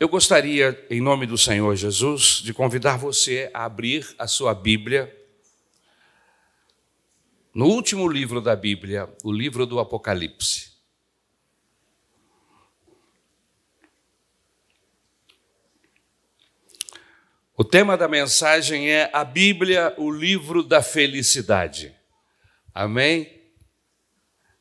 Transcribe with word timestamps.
Eu 0.00 0.08
gostaria, 0.08 0.86
em 0.88 1.00
nome 1.00 1.26
do 1.26 1.36
Senhor 1.36 1.74
Jesus, 1.74 2.40
de 2.40 2.54
convidar 2.54 2.96
você 2.96 3.50
a 3.52 3.64
abrir 3.64 4.14
a 4.16 4.28
sua 4.28 4.54
Bíblia 4.54 5.12
no 7.52 7.66
último 7.66 8.06
livro 8.06 8.40
da 8.40 8.54
Bíblia, 8.54 9.12
o 9.24 9.32
livro 9.32 9.66
do 9.66 9.80
Apocalipse. 9.80 10.70
O 17.56 17.64
tema 17.64 17.96
da 17.96 18.06
mensagem 18.06 18.88
é 18.88 19.10
a 19.12 19.24
Bíblia, 19.24 19.92
o 19.98 20.12
livro 20.12 20.62
da 20.62 20.80
felicidade. 20.80 21.92
Amém? 22.72 23.50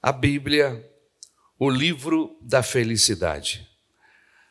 A 0.02 0.12
Bíblia, 0.12 0.84
o 1.60 1.70
livro 1.70 2.36
da 2.42 2.64
felicidade. 2.64 3.67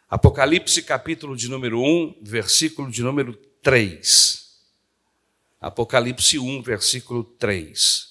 Apocalipse, 0.08 0.82
capítulo 0.82 1.36
de 1.36 1.48
número 1.48 1.82
1, 1.82 2.18
versículo 2.22 2.88
de 2.92 3.02
número 3.02 3.34
3. 3.60 4.46
Apocalipse 5.60 6.38
1, 6.38 6.62
versículo 6.62 7.24
3. 7.24 8.06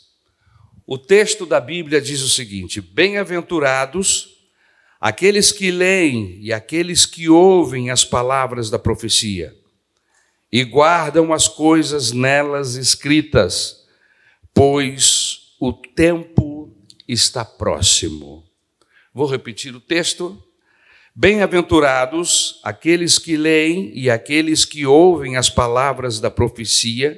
O 0.86 0.98
texto 0.98 1.46
da 1.46 1.62
Bíblia 1.62 2.02
diz 2.02 2.22
o 2.22 2.28
seguinte: 2.28 2.82
Bem-aventurados 2.82 4.50
aqueles 5.00 5.54
que 5.54 5.72
leem 5.72 6.38
e 6.42 6.52
aqueles 6.52 7.06
que 7.06 7.30
ouvem 7.30 7.90
as 7.90 8.04
palavras 8.04 8.70
da 8.70 8.78
profecia 8.78 9.56
e 10.52 10.66
guardam 10.66 11.32
as 11.32 11.48
coisas 11.48 12.12
nelas 12.12 12.76
escritas, 12.76 13.86
pois 14.54 15.56
o 15.62 15.72
tempo 15.72 16.76
está 17.08 17.46
próximo. 17.46 18.46
Vou 19.14 19.28
repetir 19.28 19.74
o 19.74 19.80
texto. 19.80 20.45
Bem-aventurados 21.18 22.60
aqueles 22.62 23.18
que 23.18 23.38
leem 23.38 23.90
e 23.98 24.10
aqueles 24.10 24.66
que 24.66 24.86
ouvem 24.86 25.38
as 25.38 25.50
palavras 25.50 26.20
da 26.20 26.30
profecia 26.30 27.18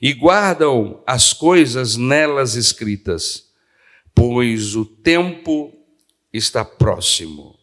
e 0.00 0.14
guardam 0.14 1.02
as 1.06 1.34
coisas 1.34 1.94
nelas 1.94 2.54
escritas, 2.54 3.50
pois 4.14 4.74
o 4.74 4.86
tempo 4.86 5.74
está 6.32 6.64
próximo. 6.64 7.54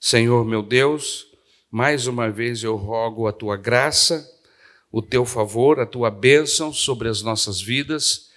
Senhor 0.00 0.46
meu 0.46 0.62
Deus, 0.62 1.26
mais 1.70 2.06
uma 2.06 2.30
vez 2.30 2.62
eu 2.62 2.74
rogo 2.76 3.26
a 3.26 3.32
tua 3.32 3.58
graça, 3.58 4.26
o 4.90 5.02
teu 5.02 5.26
favor, 5.26 5.78
a 5.78 5.84
tua 5.84 6.10
bênção 6.10 6.72
sobre 6.72 7.06
as 7.06 7.20
nossas 7.20 7.60
vidas 7.60 8.30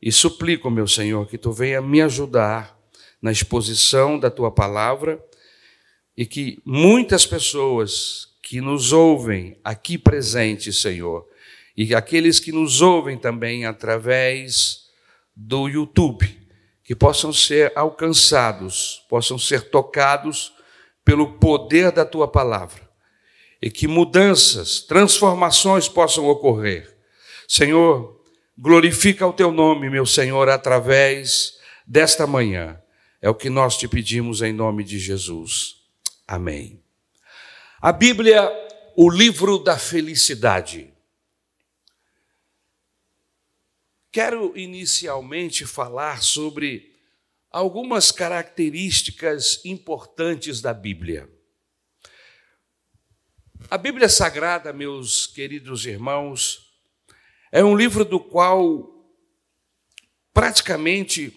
e 0.00 0.10
suplico, 0.10 0.70
meu 0.70 0.88
Senhor, 0.88 1.28
que 1.28 1.36
tu 1.36 1.52
venha 1.52 1.82
me 1.82 2.00
ajudar 2.00 2.80
na 3.20 3.30
exposição 3.30 4.18
da 4.18 4.30
tua 4.30 4.50
palavra 4.50 5.22
e 6.20 6.26
que 6.26 6.60
muitas 6.66 7.24
pessoas 7.24 8.28
que 8.42 8.60
nos 8.60 8.92
ouvem 8.92 9.56
aqui 9.64 9.96
presentes, 9.96 10.78
Senhor, 10.78 11.26
e 11.74 11.94
aqueles 11.94 12.38
que 12.38 12.52
nos 12.52 12.82
ouvem 12.82 13.16
também 13.16 13.64
através 13.64 14.90
do 15.34 15.66
YouTube, 15.66 16.28
que 16.84 16.94
possam 16.94 17.32
ser 17.32 17.72
alcançados, 17.74 19.02
possam 19.08 19.38
ser 19.38 19.70
tocados 19.70 20.52
pelo 21.02 21.38
poder 21.38 21.90
da 21.90 22.04
tua 22.04 22.28
palavra 22.28 22.86
e 23.62 23.70
que 23.70 23.88
mudanças, 23.88 24.80
transformações 24.82 25.88
possam 25.88 26.26
ocorrer. 26.26 26.94
Senhor, 27.48 28.20
glorifica 28.58 29.26
o 29.26 29.32
teu 29.32 29.50
nome, 29.50 29.88
meu 29.88 30.04
Senhor, 30.04 30.50
através 30.50 31.54
desta 31.86 32.26
manhã. 32.26 32.78
É 33.22 33.30
o 33.30 33.34
que 33.34 33.48
nós 33.48 33.78
te 33.78 33.88
pedimos 33.88 34.42
em 34.42 34.52
nome 34.52 34.84
de 34.84 34.98
Jesus. 34.98 35.79
Amém. 36.30 36.80
A 37.80 37.90
Bíblia, 37.90 38.40
o 38.96 39.10
livro 39.10 39.58
da 39.58 39.76
felicidade. 39.76 40.94
Quero 44.12 44.56
inicialmente 44.56 45.66
falar 45.66 46.22
sobre 46.22 46.94
algumas 47.50 48.12
características 48.12 49.60
importantes 49.64 50.60
da 50.60 50.72
Bíblia. 50.72 51.28
A 53.68 53.76
Bíblia 53.76 54.08
Sagrada, 54.08 54.72
meus 54.72 55.26
queridos 55.26 55.84
irmãos, 55.84 56.80
é 57.50 57.64
um 57.64 57.76
livro 57.76 58.04
do 58.04 58.20
qual 58.20 59.04
praticamente 60.32 61.34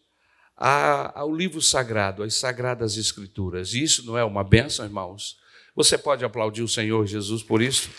a, 0.54 1.18
ao 1.18 1.34
livro 1.34 1.62
sagrado, 1.62 2.22
às 2.22 2.34
sagradas 2.34 2.98
escrituras. 2.98 3.72
E 3.72 3.82
isso 3.82 4.04
não 4.04 4.18
é 4.18 4.22
uma 4.22 4.44
benção, 4.44 4.84
irmãos? 4.84 5.38
Você 5.74 5.96
pode 5.96 6.26
aplaudir 6.26 6.62
o 6.62 6.68
Senhor 6.68 7.06
Jesus 7.06 7.42
por 7.42 7.62
isso? 7.62 7.90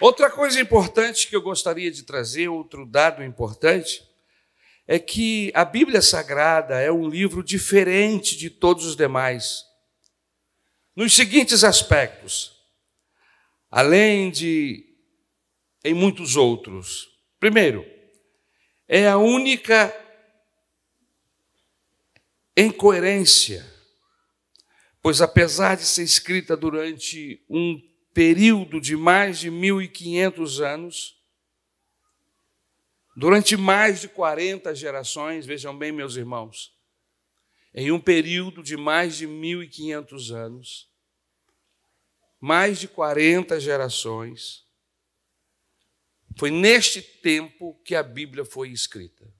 Outra 0.00 0.28
coisa 0.28 0.60
importante 0.60 1.28
que 1.28 1.36
eu 1.36 1.40
gostaria 1.40 1.92
de 1.92 2.02
trazer, 2.02 2.48
outro 2.48 2.84
dado 2.84 3.22
importante, 3.22 4.02
é 4.86 4.98
que 4.98 5.52
a 5.54 5.64
Bíblia 5.64 6.02
Sagrada 6.02 6.80
é 6.80 6.90
um 6.90 7.08
livro 7.08 7.42
diferente 7.42 8.36
de 8.36 8.50
todos 8.50 8.84
os 8.84 8.96
demais. 8.96 9.65
Nos 10.96 11.14
seguintes 11.14 11.62
aspectos, 11.62 12.56
além 13.70 14.30
de 14.30 14.86
em 15.84 15.92
muitos 15.92 16.36
outros. 16.36 17.06
Primeiro, 17.38 17.86
é 18.88 19.06
a 19.06 19.18
única 19.18 19.94
em 22.56 22.70
coerência, 22.70 23.64
pois 25.02 25.20
apesar 25.20 25.76
de 25.76 25.84
ser 25.84 26.02
escrita 26.02 26.56
durante 26.56 27.44
um 27.48 27.80
período 28.14 28.80
de 28.80 28.96
mais 28.96 29.38
de 29.38 29.50
1500 29.50 30.60
anos, 30.62 31.22
durante 33.14 33.56
mais 33.56 34.00
de 34.00 34.08
40 34.08 34.74
gerações, 34.74 35.44
vejam 35.44 35.76
bem, 35.76 35.92
meus 35.92 36.16
irmãos, 36.16 36.75
em 37.76 37.92
um 37.92 38.00
período 38.00 38.62
de 38.62 38.74
mais 38.74 39.18
de 39.18 39.26
1500 39.26 40.32
anos, 40.32 40.90
mais 42.40 42.80
de 42.80 42.88
40 42.88 43.60
gerações, 43.60 44.64
foi 46.38 46.50
neste 46.50 47.02
tempo 47.02 47.78
que 47.84 47.94
a 47.94 48.02
Bíblia 48.02 48.46
foi 48.46 48.70
escrita. 48.70 49.30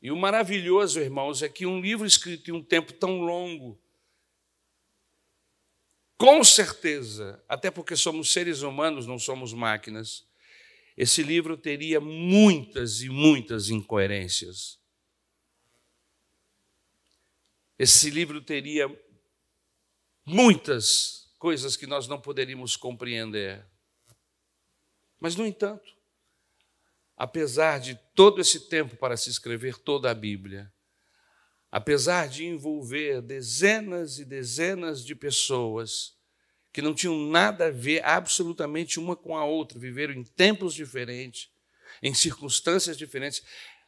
E 0.00 0.12
o 0.12 0.16
maravilhoso, 0.16 1.00
irmãos, 1.00 1.42
é 1.42 1.48
que 1.48 1.66
um 1.66 1.80
livro 1.80 2.06
escrito 2.06 2.50
em 2.50 2.54
um 2.54 2.62
tempo 2.62 2.92
tão 2.92 3.22
longo, 3.22 3.80
com 6.16 6.44
certeza, 6.44 7.42
até 7.48 7.72
porque 7.72 7.96
somos 7.96 8.32
seres 8.32 8.62
humanos, 8.62 9.04
não 9.04 9.18
somos 9.18 9.52
máquinas, 9.52 10.24
esse 10.96 11.24
livro 11.24 11.56
teria 11.56 12.00
muitas 12.00 13.02
e 13.02 13.08
muitas 13.08 13.68
incoerências. 13.68 14.83
Esse 17.84 18.08
livro 18.08 18.40
teria 18.40 18.90
muitas 20.24 21.28
coisas 21.38 21.76
que 21.76 21.86
nós 21.86 22.08
não 22.08 22.18
poderíamos 22.18 22.78
compreender. 22.78 23.62
Mas, 25.20 25.36
no 25.36 25.46
entanto, 25.46 25.94
apesar 27.14 27.78
de 27.78 27.94
todo 28.14 28.40
esse 28.40 28.70
tempo 28.70 28.96
para 28.96 29.18
se 29.18 29.28
escrever 29.28 29.76
toda 29.76 30.10
a 30.10 30.14
Bíblia, 30.14 30.72
apesar 31.70 32.26
de 32.26 32.46
envolver 32.46 33.20
dezenas 33.20 34.18
e 34.18 34.24
dezenas 34.24 35.04
de 35.04 35.14
pessoas 35.14 36.16
que 36.72 36.80
não 36.80 36.94
tinham 36.94 37.26
nada 37.26 37.66
a 37.66 37.70
ver 37.70 38.02
absolutamente 38.02 38.98
uma 38.98 39.14
com 39.14 39.36
a 39.36 39.44
outra, 39.44 39.78
viveram 39.78 40.14
em 40.14 40.24
tempos 40.24 40.72
diferentes, 40.72 41.50
em 42.02 42.14
circunstâncias 42.14 42.96
diferentes, 42.96 43.42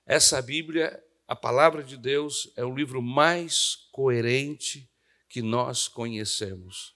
essa 0.05 0.43
Bíblia, 0.43 1.03
a 1.27 1.35
palavra 1.35 1.83
de 1.83 1.97
Deus, 1.97 2.53
é 2.57 2.65
o 2.65 2.75
livro 2.75 3.03
mais 3.03 3.89
coerente 3.91 4.89
que 5.29 5.43
nós 5.43 5.89
conhecemos. 5.89 6.95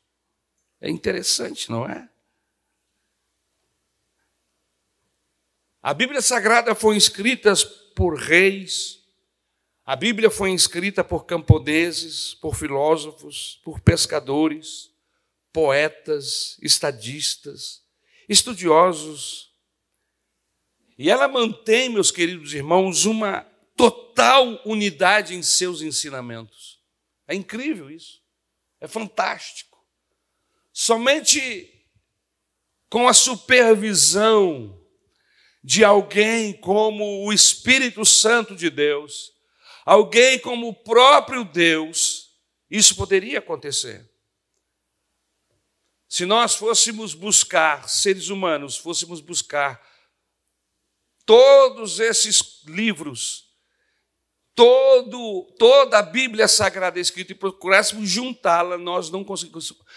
É 0.81 0.89
interessante, 0.89 1.71
não 1.71 1.85
é? 1.85 2.09
A 5.83 5.93
Bíblia 5.95 6.21
Sagrada 6.21 6.75
foi 6.75 6.97
escrita 6.97 7.53
por 7.97 8.17
reis, 8.17 9.01
a 9.85 9.97
Bíblia 9.97 10.31
foi 10.31 10.53
escrita 10.53 11.03
por 11.03 11.25
camponeses, 11.25 12.35
por 12.35 12.55
filósofos, 12.55 13.61
por 13.65 13.81
pescadores, 13.81 14.91
poetas, 15.53 16.57
estadistas, 16.63 17.83
estudiosos. 18.29 19.51
E 20.97 21.11
ela 21.11 21.27
mantém, 21.27 21.89
meus 21.89 22.11
queridos 22.11 22.55
irmãos, 22.55 23.05
uma 23.05 23.50
total 23.81 24.61
unidade 24.67 25.35
em 25.35 25.43
seus 25.43 25.81
ensinamentos. 25.81 26.79
É 27.27 27.35
incrível 27.35 27.91
isso. 27.91 28.21
É 28.79 28.87
fantástico. 28.87 29.83
Somente 30.71 31.87
com 32.91 33.09
a 33.09 33.15
supervisão 33.15 34.79
de 35.63 35.83
alguém 35.85 36.53
como 36.61 37.25
o 37.25 37.33
Espírito 37.33 38.05
Santo 38.05 38.55
de 38.55 38.69
Deus, 38.69 39.33
alguém 39.87 40.39
como 40.39 40.69
o 40.69 40.75
próprio 40.75 41.45
Deus, 41.45 42.35
isso 42.71 42.95
poderia 42.97 43.39
acontecer. 43.39 44.11
Se 46.09 46.27
nós 46.27 46.55
fôssemos 46.55 47.15
buscar, 47.15 47.89
seres 47.89 48.29
humanos, 48.29 48.77
fôssemos 48.77 49.21
buscar 49.21 49.81
todos 51.25 52.01
esses 52.01 52.65
livros, 52.65 53.50
todo, 54.55 55.55
toda 55.59 55.99
a 55.99 56.03
Bíblia 56.03 56.47
Sagrada 56.49 56.99
escrita 56.99 57.33
e 57.33 57.35
procurássemos 57.35 58.09
juntá-la, 58.09 58.77
nós 58.77 59.11
não, 59.11 59.25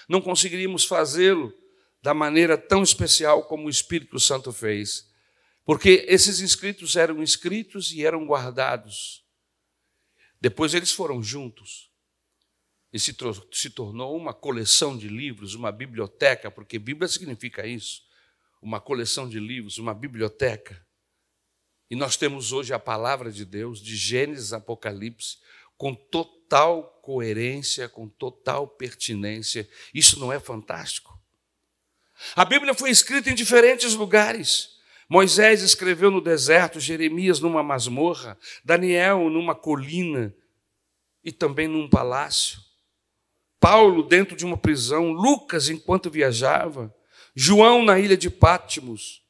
não 0.08 0.22
conseguiríamos 0.22 0.86
fazê-lo 0.86 1.54
da 2.02 2.14
maneira 2.14 2.58
tão 2.58 2.84
especial 2.84 3.44
como 3.46 3.68
o 3.68 3.70
Espírito 3.70 4.20
Santo 4.20 4.52
fez. 4.52 5.10
Porque 5.66 6.06
esses 6.08 6.42
inscritos 6.42 6.96
eram 6.96 7.24
escritos 7.24 7.92
e 7.92 8.06
eram 8.06 8.26
guardados. 8.26 9.24
Depois 10.42 10.74
eles 10.74 10.92
foram 10.92 11.24
juntos. 11.24 11.90
E 12.92 13.00
se, 13.00 13.16
se 13.52 13.70
tornou 13.70 14.16
uma 14.16 14.34
coleção 14.34 14.98
de 14.98 15.08
livros, 15.08 15.56
uma 15.56 15.72
biblioteca, 15.72 16.52
porque 16.52 16.78
Bíblia 16.78 17.08
significa 17.08 17.66
isso 17.66 18.02
uma 18.64 18.80
coleção 18.80 19.28
de 19.28 19.40
livros, 19.40 19.78
uma 19.78 19.94
biblioteca. 19.94 20.82
E 21.94 21.96
nós 21.96 22.18
temos 22.18 22.52
hoje 22.52 22.74
a 22.74 22.80
palavra 22.80 23.32
de 23.32 23.46
Deus, 23.46 23.80
de 23.80 23.96
Gênesis 23.96 24.52
Apocalipse, 24.52 25.38
com 25.78 25.94
total 25.94 27.00
coerência, 27.04 27.88
com 27.88 28.10
total 28.10 28.68
pertinência. 28.68 29.70
Isso 29.94 30.20
não 30.20 30.34
é 30.34 30.40
fantástico? 30.40 31.16
A 32.36 32.44
Bíblia 32.46 32.74
foi 32.74 32.90
escrita 32.90 33.30
em 33.30 33.36
diferentes 33.36 33.94
lugares. 33.94 34.72
Moisés 35.08 35.62
escreveu 35.62 36.10
no 36.10 36.20
deserto, 36.20 36.80
Jeremias 36.80 37.40
numa 37.40 37.62
masmorra, 37.62 38.40
Daniel 38.66 39.30
numa 39.30 39.54
colina 39.54 40.36
e 41.24 41.32
também 41.32 41.68
num 41.68 41.88
palácio. 41.88 42.60
Paulo 43.60 44.02
dentro 44.02 44.36
de 44.36 44.44
uma 44.44 44.58
prisão, 44.58 45.12
Lucas 45.12 45.70
enquanto 45.70 46.10
viajava, 46.10 46.92
João 47.36 47.86
na 47.86 48.00
ilha 48.00 48.18
de 48.18 48.32
Pátimos. 48.32 49.23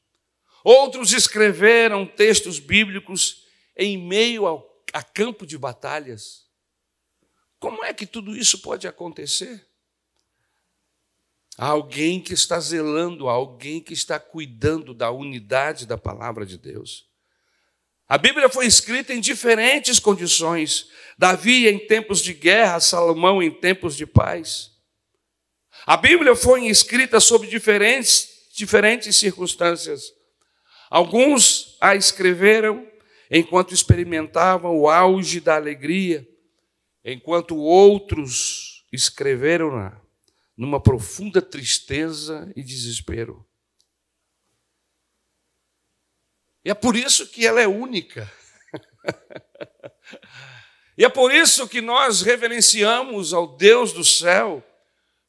Outros 0.64 1.12
escreveram 1.12 2.06
textos 2.06 2.58
bíblicos 2.58 3.44
em 3.76 3.98
meio 3.98 4.46
ao, 4.46 4.82
a 4.94 5.02
campo 5.02 5.46
de 5.46 5.58
batalhas. 5.58 6.46
Como 7.58 7.84
é 7.84 7.92
que 7.92 8.06
tudo 8.06 8.34
isso 8.34 8.62
pode 8.62 8.88
acontecer? 8.88 9.68
Há 11.58 11.66
alguém 11.66 12.18
que 12.18 12.32
está 12.32 12.58
zelando, 12.58 13.28
há 13.28 13.32
alguém 13.32 13.78
que 13.78 13.92
está 13.92 14.18
cuidando 14.18 14.94
da 14.94 15.10
unidade 15.10 15.86
da 15.86 15.98
palavra 15.98 16.46
de 16.46 16.56
Deus. 16.56 17.06
A 18.08 18.16
Bíblia 18.16 18.48
foi 18.48 18.66
escrita 18.66 19.12
em 19.12 19.20
diferentes 19.20 19.98
condições. 19.98 20.88
Davi 21.18 21.68
em 21.68 21.78
tempos 21.78 22.22
de 22.22 22.32
guerra, 22.32 22.80
Salomão 22.80 23.42
em 23.42 23.50
tempos 23.50 23.96
de 23.96 24.06
paz. 24.06 24.72
A 25.86 25.96
Bíblia 25.96 26.34
foi 26.34 26.66
escrita 26.68 27.20
sob 27.20 27.46
diferentes, 27.46 28.48
diferentes 28.54 29.14
circunstâncias. 29.16 30.23
Alguns 30.94 31.76
a 31.80 31.96
escreveram 31.96 32.88
enquanto 33.28 33.74
experimentavam 33.74 34.78
o 34.78 34.88
auge 34.88 35.40
da 35.40 35.56
alegria, 35.56 36.24
enquanto 37.04 37.56
outros 37.56 38.86
escreveram-na 38.92 40.00
numa 40.56 40.80
profunda 40.80 41.42
tristeza 41.42 42.48
e 42.54 42.62
desespero. 42.62 43.44
E 46.64 46.70
é 46.70 46.74
por 46.74 46.94
isso 46.94 47.26
que 47.26 47.44
ela 47.44 47.60
é 47.60 47.66
única. 47.66 48.32
e 50.96 51.04
é 51.04 51.08
por 51.08 51.34
isso 51.34 51.66
que 51.66 51.80
nós 51.80 52.22
reverenciamos 52.22 53.34
ao 53.34 53.56
Deus 53.56 53.92
do 53.92 54.04
céu, 54.04 54.62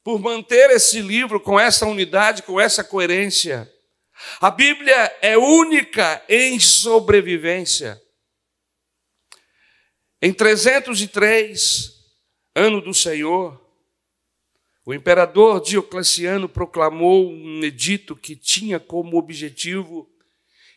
por 0.04 0.20
manter 0.20 0.70
esse 0.70 1.02
livro 1.02 1.40
com 1.40 1.60
essa 1.60 1.88
unidade, 1.88 2.44
com 2.44 2.62
essa 2.62 2.84
coerência. 2.84 3.75
A 4.40 4.50
Bíblia 4.50 5.18
é 5.22 5.38
única 5.38 6.24
em 6.30 6.60
sobrevivência. 6.60 8.02
Em 10.22 10.34
303, 10.34 11.94
ano 12.56 12.82
do 12.82 12.94
Senhor, 12.94 13.62
o 14.86 14.94
imperador 14.94 15.62
Diocleciano 15.62 16.48
proclamou 16.48 17.30
um 17.30 17.64
edito 17.64 18.16
que 18.16 18.36
tinha 18.36 18.80
como 18.80 19.18
objetivo 19.18 20.10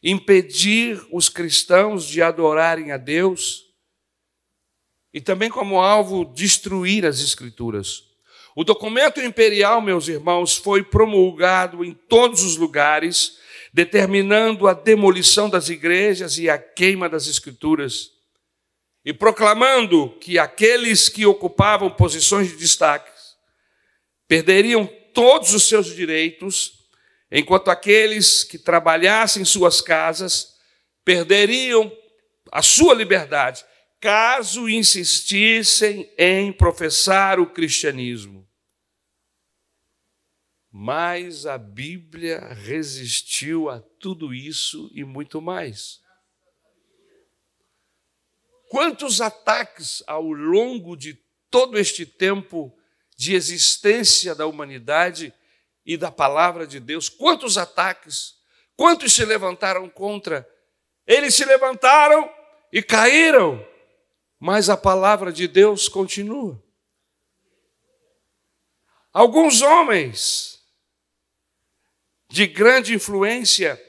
impedir 0.02 1.04
os 1.12 1.28
cristãos 1.28 2.06
de 2.06 2.22
adorarem 2.22 2.92
a 2.92 2.96
Deus 2.96 3.64
e 5.12 5.20
também 5.20 5.50
como 5.50 5.80
alvo 5.80 6.24
destruir 6.24 7.04
as 7.04 7.20
escrituras. 7.20 8.07
O 8.58 8.64
documento 8.64 9.20
imperial, 9.20 9.80
meus 9.80 10.08
irmãos, 10.08 10.56
foi 10.56 10.82
promulgado 10.82 11.84
em 11.84 11.94
todos 11.94 12.42
os 12.42 12.56
lugares, 12.56 13.38
determinando 13.72 14.66
a 14.66 14.74
demolição 14.74 15.48
das 15.48 15.68
igrejas 15.68 16.38
e 16.38 16.50
a 16.50 16.58
queima 16.58 17.08
das 17.08 17.28
escrituras, 17.28 18.10
e 19.04 19.12
proclamando 19.12 20.10
que 20.20 20.40
aqueles 20.40 21.08
que 21.08 21.24
ocupavam 21.24 21.88
posições 21.88 22.48
de 22.48 22.56
destaque 22.56 23.08
perderiam 24.26 24.90
todos 25.14 25.54
os 25.54 25.62
seus 25.62 25.94
direitos, 25.94 26.72
enquanto 27.30 27.70
aqueles 27.70 28.42
que 28.42 28.58
trabalhassem 28.58 29.42
em 29.42 29.44
suas 29.44 29.80
casas 29.80 30.56
perderiam 31.04 31.92
a 32.50 32.60
sua 32.60 32.92
liberdade, 32.92 33.64
caso 34.00 34.68
insistissem 34.68 36.12
em 36.18 36.50
professar 36.50 37.38
o 37.38 37.46
cristianismo. 37.46 38.47
Mas 40.80 41.44
a 41.44 41.58
Bíblia 41.58 42.38
resistiu 42.54 43.68
a 43.68 43.80
tudo 43.98 44.32
isso 44.32 44.88
e 44.94 45.02
muito 45.02 45.42
mais. 45.42 46.00
Quantos 48.70 49.20
ataques 49.20 50.04
ao 50.06 50.30
longo 50.30 50.94
de 50.94 51.14
todo 51.50 51.76
este 51.76 52.06
tempo 52.06 52.72
de 53.16 53.34
existência 53.34 54.36
da 54.36 54.46
humanidade 54.46 55.34
e 55.84 55.96
da 55.96 56.12
palavra 56.12 56.64
de 56.64 56.78
Deus. 56.78 57.08
Quantos 57.08 57.58
ataques, 57.58 58.36
quantos 58.76 59.12
se 59.12 59.24
levantaram 59.24 59.90
contra? 59.90 60.48
Eles 61.04 61.34
se 61.34 61.44
levantaram 61.44 62.32
e 62.72 62.80
caíram, 62.80 63.66
mas 64.38 64.70
a 64.70 64.76
palavra 64.76 65.32
de 65.32 65.48
Deus 65.48 65.88
continua. 65.88 66.62
Alguns 69.12 69.60
homens 69.60 70.57
de 72.28 72.46
grande 72.46 72.94
influência 72.94 73.82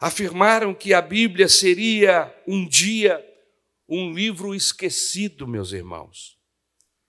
afirmaram 0.00 0.74
que 0.74 0.94
a 0.94 1.02
Bíblia 1.02 1.48
seria 1.48 2.34
um 2.46 2.66
dia 2.66 3.22
um 3.88 4.12
livro 4.12 4.52
esquecido, 4.54 5.46
meus 5.46 5.72
irmãos. 5.72 6.36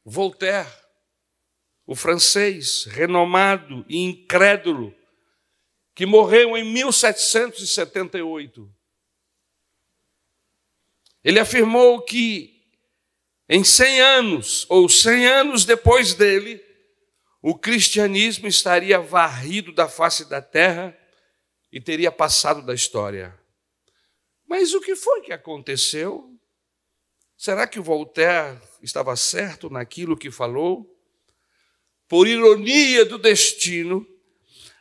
Voltaire, 0.06 0.72
o 1.86 1.96
francês 1.96 2.86
renomado 2.86 3.86
e 3.90 3.98
incrédulo, 3.98 4.96
que 5.96 6.06
morreu 6.06 6.56
em 6.56 6.64
1778. 6.64 8.72
Ele 11.24 11.40
afirmou 11.40 12.04
que 12.04 12.56
em 13.50 13.64
100 13.64 14.02
anos, 14.02 14.68
ou 14.70 14.88
100 14.88 15.26
anos 15.26 15.66
depois 15.66 16.14
dele, 16.14 16.64
o 17.50 17.58
cristianismo 17.58 18.46
estaria 18.46 19.00
varrido 19.00 19.72
da 19.72 19.88
face 19.88 20.26
da 20.26 20.42
terra 20.42 20.94
e 21.72 21.80
teria 21.80 22.12
passado 22.12 22.62
da 22.62 22.74
história. 22.74 23.34
Mas 24.46 24.74
o 24.74 24.82
que 24.82 24.98
foi 24.98 25.22
que 25.22 25.32
aconteceu? 25.32 26.30
Será 27.38 27.66
que 27.66 27.80
Voltaire 27.80 28.60
estava 28.84 29.16
certo 29.16 29.70
naquilo 29.70 30.18
que 30.18 30.30
falou? 30.30 30.94
Por 32.10 32.28
ironia 32.28 33.06
do 33.06 33.18
destino, 33.18 34.06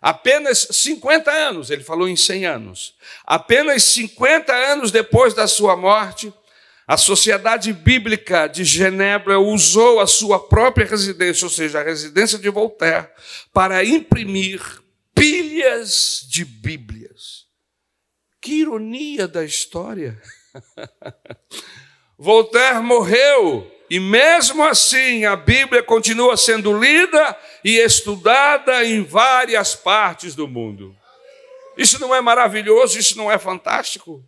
apenas 0.00 0.66
50 0.68 1.30
anos, 1.30 1.70
ele 1.70 1.85
falou 1.85 2.08
em 2.08 2.16
100 2.16 2.46
anos, 2.46 2.96
apenas 3.25 3.85
50 3.85 4.52
anos 4.52 4.90
depois 4.90 5.35
da 5.35 5.46
sua 5.46 5.76
morte, 5.76 6.35
a 6.87 6.97
Sociedade 6.97 7.73
Bíblica 7.73 8.47
de 8.47 8.64
Genebra 8.64 9.40
usou 9.40 9.99
a 9.99 10.07
sua 10.07 10.38
própria 10.38 10.87
residência, 10.87 11.45
ou 11.45 11.50
seja, 11.50 11.81
a 11.81 11.83
residência 11.83 12.38
de 12.38 12.49
Voltaire, 12.49 13.09
para 13.52 13.85
imprimir 13.85 14.62
pilhas 15.12 16.25
de 16.28 16.45
Bíblias. 16.45 17.47
Que 18.40 18.61
ironia 18.61 19.26
da 19.26 19.45
história! 19.45 20.21
Voltaire 22.16 22.81
morreu 22.81 23.71
e, 23.90 23.99
mesmo 23.99 24.64
assim, 24.64 25.25
a 25.25 25.35
Bíblia 25.35 25.83
continua 25.83 26.37
sendo 26.37 26.78
lida 26.78 27.37
e 27.64 27.78
estudada 27.78 28.85
em 28.85 29.02
várias 29.02 29.75
partes 29.75 30.37
do 30.37 30.47
mundo. 30.47 30.97
Isso 31.76 32.00
não 32.00 32.14
é 32.14 32.21
maravilhoso? 32.21 32.97
Isso 32.97 33.19
não 33.19 33.31
é 33.31 33.38
fantástico? 33.38 34.25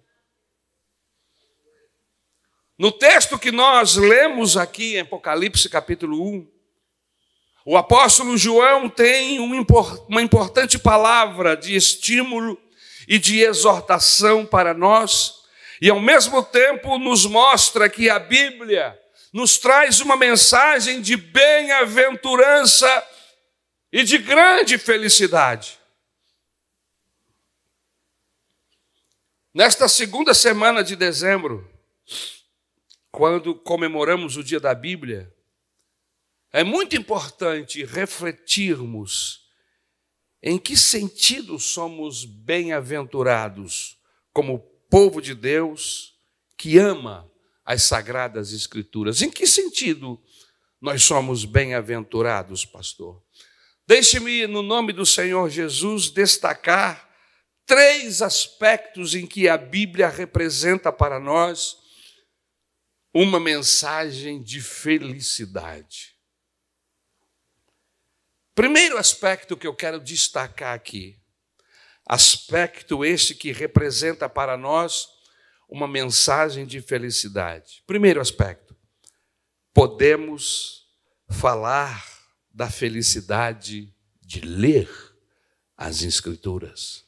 No 2.79 2.93
texto 2.93 3.37
que 3.37 3.51
nós 3.51 3.97
lemos 3.97 4.57
aqui 4.57 4.95
em 4.95 5.01
Apocalipse 5.01 5.69
capítulo 5.69 6.23
1, 6.25 6.49
o 7.65 7.77
apóstolo 7.77 8.39
João 8.39 8.89
tem 8.89 9.41
uma 9.41 10.23
importante 10.23 10.79
palavra 10.79 11.57
de 11.57 11.75
estímulo 11.75 12.57
e 13.09 13.19
de 13.19 13.41
exortação 13.41 14.47
para 14.47 14.73
nós, 14.73 15.41
e 15.83 15.91
ao 15.91 15.99
mesmo 15.99 16.41
tempo 16.41 16.99
nos 16.99 17.27
mostra 17.27 17.89
que 17.89 18.09
a 18.09 18.21
Bíblia 18.21 18.97
nos 19.33 19.59
traz 19.59 19.99
uma 20.01 20.17
mensagem 20.17 21.01
de 21.03 21.17
bem-aventurança 21.17 23.05
e 23.93 24.05
de 24.05 24.19
grande 24.19 24.79
felicidade. 24.79 25.81
Nesta 29.53 29.89
segunda 29.89 30.33
semana 30.33 30.85
de 30.85 30.95
dezembro, 30.95 31.69
quando 33.19 33.53
comemoramos 33.53 34.37
o 34.37 34.45
dia 34.45 34.61
da 34.61 34.73
Bíblia, 34.73 35.35
é 36.53 36.63
muito 36.63 36.95
importante 36.95 37.85
refletirmos 37.85 39.49
em 40.41 40.57
que 40.57 40.77
sentido 40.77 41.59
somos 41.59 42.25
bem-aventurados 42.25 43.99
como 44.33 44.61
povo 44.89 45.21
de 45.21 45.35
Deus 45.35 46.15
que 46.57 46.79
ama 46.79 47.29
as 47.65 47.83
sagradas 47.83 48.53
Escrituras. 48.53 49.21
Em 49.21 49.29
que 49.29 49.49
sentido 49.49 50.23
nós 50.81 51.03
somos 51.03 51.45
bem-aventurados, 51.45 52.65
pastor? 52.65 53.21
Deixe-me, 53.85 54.47
no 54.47 54.63
nome 54.63 54.93
do 54.93 55.05
Senhor 55.05 55.51
Jesus, 55.51 56.09
destacar 56.09 57.11
três 57.67 58.23
aspectos 58.23 59.17
em 59.17 59.27
que 59.27 59.49
a 59.49 59.59
Bíblia 59.59 60.09
representa 60.09 60.93
para 60.93 61.19
nós 61.19 61.88
uma 63.13 63.41
mensagem 63.41 64.43
de 64.43 64.61
felicidade. 64.61 66.17
Primeiro 68.55 68.99
aspecto 68.99 69.57
que 69.57 69.67
eu 69.67 69.75
quero 69.75 70.01
destacar 70.01 70.75
aqui, 70.75 71.19
aspecto 72.05 73.05
este 73.05 73.35
que 73.35 73.53
representa 73.53 74.29
para 74.29 74.57
nós 74.57 75.09
uma 75.69 75.87
mensagem 75.87 76.67
de 76.67 76.81
felicidade. 76.81 77.83
Primeiro 77.87 78.21
aspecto, 78.21 78.77
podemos 79.73 80.87
falar 81.31 82.05
da 82.51 82.71
felicidade 82.71 83.95
de 84.21 84.41
ler 84.41 84.91
as 85.77 86.03
Escrituras. 86.03 87.08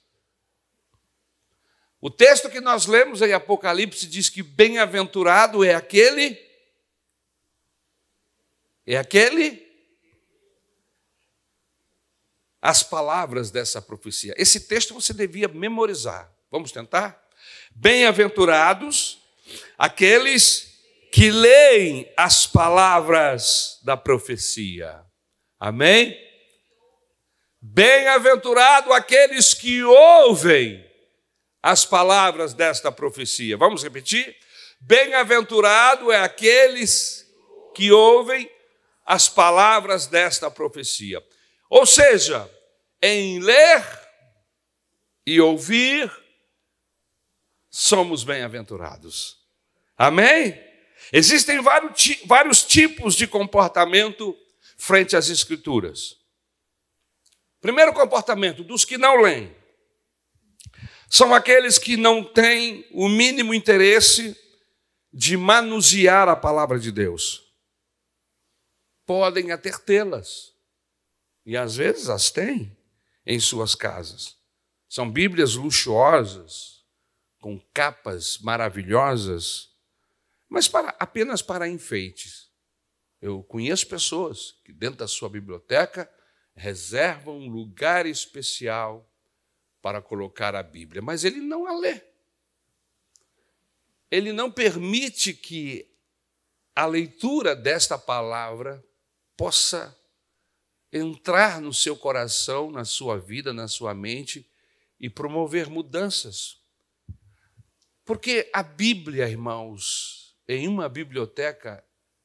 O 2.01 2.09
texto 2.09 2.49
que 2.49 2.61
nós 2.61 2.87
lemos 2.87 3.21
em 3.21 3.33
Apocalipse 3.33 4.07
diz 4.07 4.31
que 4.31 4.43
bem-aventurado 4.43 5.63
é 5.63 5.75
aquele. 5.75 6.39
É 8.87 8.97
aquele. 8.97 9.69
As 12.63 12.83
palavras 12.83 13.51
dessa 13.51 13.83
profecia. 13.83 14.35
Esse 14.39 14.61
texto 14.61 14.95
você 14.95 15.13
devia 15.13 15.47
memorizar. 15.49 16.33
Vamos 16.51 16.73
tentar? 16.73 17.23
Bem-aventurados 17.73 19.21
aqueles 19.77 20.81
que 21.13 21.31
leem 21.31 22.11
as 22.17 22.47
palavras 22.47 23.79
da 23.83 23.97
profecia. 23.97 25.05
Amém? 25.59 26.17
Bem-aventurado 27.61 28.91
aqueles 28.93 29.53
que 29.53 29.83
ouvem 29.83 30.90
as 31.63 31.85
palavras 31.85 32.55
desta 32.55 32.91
profecia. 32.91 33.57
Vamos 33.57 33.83
repetir? 33.83 34.37
Bem-aventurado 34.81 36.11
é 36.11 36.19
aqueles 36.19 37.27
que 37.75 37.93
ouvem 37.93 38.51
as 39.05 39.29
palavras 39.29 40.07
desta 40.07 40.51
profecia. 40.51 41.23
Ou 41.69 41.85
seja, 41.85 42.51
em 43.03 43.41
ler 43.41 43.85
e 45.27 45.41
ouvir, 45.41 46.11
somos 47.69 48.25
bem-aventurados. 48.25 49.39
Amém? 49.97 50.59
Existem 51.13 51.61
vários 52.25 52.65
tipos 52.65 53.15
de 53.15 53.27
comportamento 53.27 54.37
frente 54.77 55.15
às 55.15 55.29
Escrituras. 55.29 56.17
Primeiro 57.61 57.93
comportamento, 57.93 58.65
dos 58.65 58.85
que 58.85 58.97
não 58.97 59.21
leem 59.21 59.55
são 61.13 61.35
aqueles 61.35 61.77
que 61.77 61.97
não 61.97 62.23
têm 62.23 62.87
o 62.93 63.09
mínimo 63.09 63.53
interesse 63.53 64.39
de 65.13 65.37
manusear 65.37 66.29
a 66.29 66.37
palavra 66.37 66.79
de 66.79 66.93
Deus. 66.93 67.53
Podem 69.05 69.51
até 69.51 69.73
tê-las, 69.77 70.55
e 71.45 71.57
às 71.57 71.75
vezes 71.75 72.09
as 72.09 72.31
têm 72.31 72.77
em 73.27 73.41
suas 73.41 73.75
casas. 73.75 74.37
São 74.89 75.11
Bíblias 75.11 75.57
luxuosas, 75.57 76.85
com 77.41 77.59
capas 77.75 78.39
maravilhosas, 78.39 79.69
mas 80.49 80.69
para, 80.69 80.95
apenas 81.01 81.43
para 81.43 81.69
enfeites. 81.69 82.49
Eu 83.21 83.43
conheço 83.43 83.89
pessoas 83.89 84.53
que, 84.65 84.73
dentro 84.73 85.01
da 85.01 85.09
sua 85.09 85.29
biblioteca, 85.29 86.09
reservam 86.55 87.37
um 87.37 87.49
lugar 87.49 88.07
especial 88.07 89.10
para 89.81 90.03
colocar 90.03 90.55
a 90.55 90.63
Bíblia, 90.63 91.01
mas 91.01 91.25
ele 91.25 91.41
não 91.41 91.67
a 91.67 91.77
lê. 91.79 92.01
Ele 94.11 94.33
não 94.33 94.51
permite 94.51 95.33
que 95.33 95.89
a 96.75 96.87
leitura 96.87 97.55
desta 97.55 97.99
palavra 97.99 98.85
possa 99.37 99.97
entrar 100.93 101.61
no 101.61 101.73
seu 101.73 101.97
coração, 101.97 102.71
na 102.71 102.85
sua 102.85 103.19
vida, 103.19 103.53
na 103.53 103.69
sua 103.69 103.95
mente 103.95 104.49
e 104.99 105.09
promover 105.09 105.69
mudanças. 105.69 106.61
Porque 108.05 108.51
a 108.53 108.63
Bíblia, 108.63 109.29
irmãos, 109.29 110.37
em 110.49 110.67
uma 110.67 110.89
biblioteca 110.89 111.85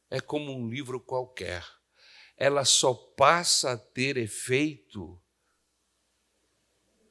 é 0.09 0.19
como 0.19 0.51
um 0.51 0.67
livro 0.67 1.00
qualquer. 1.00 1.63
Ela 2.35 2.65
só 2.65 2.93
passa 2.93 3.74
a 3.74 3.77
ter 3.77 4.17
efeito 4.17 5.21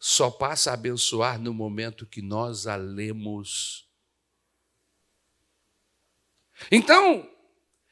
só 0.07 0.31
passa 0.31 0.71
a 0.71 0.75
abençoar 0.75 1.41
no 1.41 1.55
momento 1.55 2.05
que 2.05 2.21
nós 2.21 2.67
a 2.67 2.77
lemos. 2.77 3.89
Então, 6.71 7.27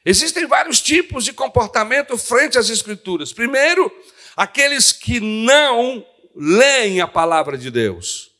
existem 0.05 0.47
vários 0.47 0.83
tipos 0.83 1.25
de 1.25 1.33
comportamento 1.33 2.19
frente 2.19 2.59
às 2.59 2.69
Escrituras. 2.69 3.33
Primeiro, 3.33 3.91
aqueles 4.37 4.93
que 4.93 5.21
não 5.21 6.07
leem 6.35 7.01
a 7.01 7.09
palavra 7.09 7.57
de 7.57 7.71
Deus. 7.71 8.31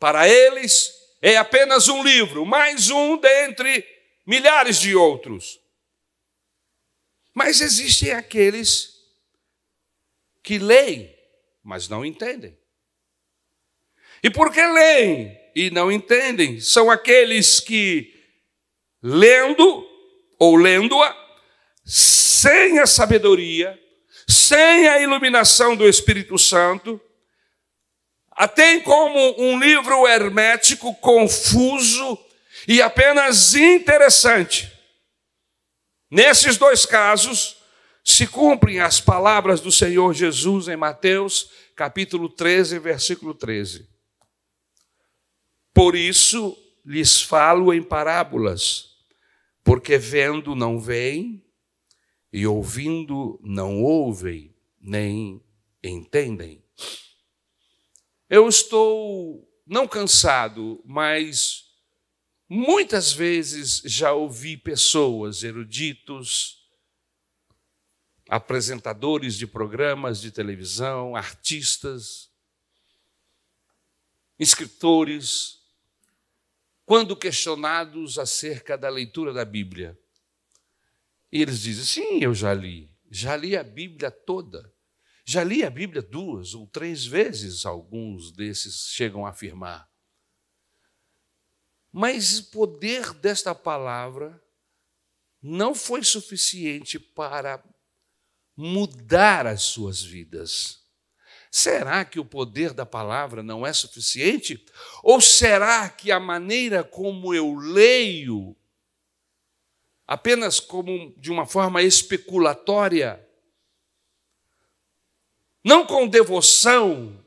Para 0.00 0.28
eles, 0.28 0.92
é 1.22 1.36
apenas 1.36 1.86
um 1.86 2.02
livro, 2.02 2.44
mais 2.44 2.90
um 2.90 3.16
dentre 3.18 3.86
milhares 4.26 4.80
de 4.80 4.96
outros. 4.96 5.60
Mas 7.32 7.60
existem 7.60 8.10
aqueles 8.10 8.96
que 10.42 10.58
leem, 10.58 11.16
mas 11.62 11.88
não 11.88 12.04
entendem. 12.04 12.65
E 14.22 14.30
porque 14.30 14.64
leem 14.64 15.36
e 15.54 15.70
não 15.70 15.90
entendem, 15.90 16.60
são 16.60 16.90
aqueles 16.90 17.60
que, 17.60 18.12
lendo 19.02 19.86
ou 20.38 20.56
lendo-a, 20.56 21.16
sem 21.84 22.78
a 22.78 22.86
sabedoria, 22.86 23.78
sem 24.28 24.88
a 24.88 25.00
iluminação 25.00 25.74
do 25.74 25.88
Espírito 25.88 26.38
Santo, 26.38 27.00
a 28.32 28.46
tem 28.46 28.80
como 28.80 29.40
um 29.40 29.58
livro 29.58 30.06
hermético, 30.06 30.94
confuso 30.96 32.18
e 32.68 32.82
apenas 32.82 33.54
interessante. 33.54 34.70
Nesses 36.10 36.58
dois 36.58 36.84
casos, 36.84 37.56
se 38.04 38.26
cumprem 38.26 38.78
as 38.78 39.00
palavras 39.00 39.60
do 39.60 39.72
Senhor 39.72 40.12
Jesus 40.12 40.68
em 40.68 40.76
Mateus, 40.76 41.50
capítulo 41.74 42.28
13, 42.28 42.78
versículo 42.78 43.32
13. 43.32 43.95
Por 45.76 45.94
isso 45.94 46.56
lhes 46.86 47.20
falo 47.20 47.70
em 47.70 47.82
parábolas, 47.82 48.96
porque 49.62 49.98
vendo 49.98 50.54
não 50.54 50.80
veem, 50.80 51.44
e 52.32 52.46
ouvindo 52.46 53.38
não 53.42 53.82
ouvem, 53.82 54.56
nem 54.80 55.38
entendem. 55.84 56.64
Eu 58.26 58.48
estou 58.48 59.46
não 59.66 59.86
cansado, 59.86 60.82
mas 60.82 61.66
muitas 62.48 63.12
vezes 63.12 63.82
já 63.84 64.14
ouvi 64.14 64.56
pessoas, 64.56 65.42
eruditos, 65.42 66.66
apresentadores 68.30 69.34
de 69.34 69.46
programas 69.46 70.22
de 70.22 70.30
televisão, 70.30 71.14
artistas, 71.14 72.30
escritores, 74.38 75.55
quando 76.86 77.16
questionados 77.16 78.16
acerca 78.16 78.78
da 78.78 78.88
leitura 78.88 79.32
da 79.32 79.44
Bíblia. 79.44 79.98
E 81.32 81.42
eles 81.42 81.60
dizem: 81.60 81.84
sim, 81.84 82.22
eu 82.22 82.32
já 82.32 82.54
li, 82.54 82.90
já 83.10 83.36
li 83.36 83.56
a 83.56 83.64
Bíblia 83.64 84.10
toda. 84.10 84.72
Já 85.28 85.42
li 85.42 85.64
a 85.64 85.70
Bíblia 85.70 86.00
duas 86.00 86.54
ou 86.54 86.68
três 86.68 87.04
vezes, 87.04 87.66
alguns 87.66 88.30
desses 88.30 88.90
chegam 88.90 89.26
a 89.26 89.30
afirmar. 89.30 89.90
Mas 91.90 92.38
o 92.38 92.50
poder 92.52 93.12
desta 93.12 93.52
palavra 93.52 94.40
não 95.42 95.74
foi 95.74 96.04
suficiente 96.04 97.00
para 97.00 97.60
mudar 98.56 99.48
as 99.48 99.62
suas 99.64 100.00
vidas. 100.00 100.85
Será 101.58 102.04
que 102.04 102.20
o 102.20 102.24
poder 102.24 102.74
da 102.74 102.84
palavra 102.84 103.42
não 103.42 103.66
é 103.66 103.72
suficiente? 103.72 104.62
Ou 105.02 105.22
será 105.22 105.88
que 105.88 106.12
a 106.12 106.20
maneira 106.20 106.84
como 106.84 107.32
eu 107.32 107.54
leio, 107.54 108.54
apenas 110.06 110.60
como 110.60 111.14
de 111.16 111.30
uma 111.30 111.46
forma 111.46 111.80
especulatória, 111.80 113.26
não 115.64 115.86
com 115.86 116.06
devoção, 116.06 117.24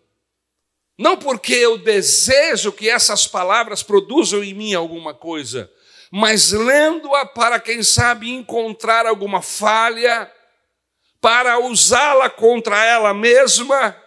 não 0.96 1.18
porque 1.18 1.56
eu 1.56 1.80
desejo 1.80 2.72
que 2.72 2.88
essas 2.88 3.26
palavras 3.26 3.82
produzam 3.82 4.44
em 4.44 4.54
mim 4.54 4.76
alguma 4.76 5.12
coisa, 5.12 5.74
mas 6.12 6.52
lendo-a 6.52 7.26
para, 7.26 7.60
quem 7.60 7.82
sabe, 7.82 8.30
encontrar 8.30 9.08
alguma 9.08 9.42
falha, 9.42 10.32
para 11.20 11.58
usá-la 11.58 12.30
contra 12.30 12.86
ela 12.86 13.12
mesma, 13.12 14.00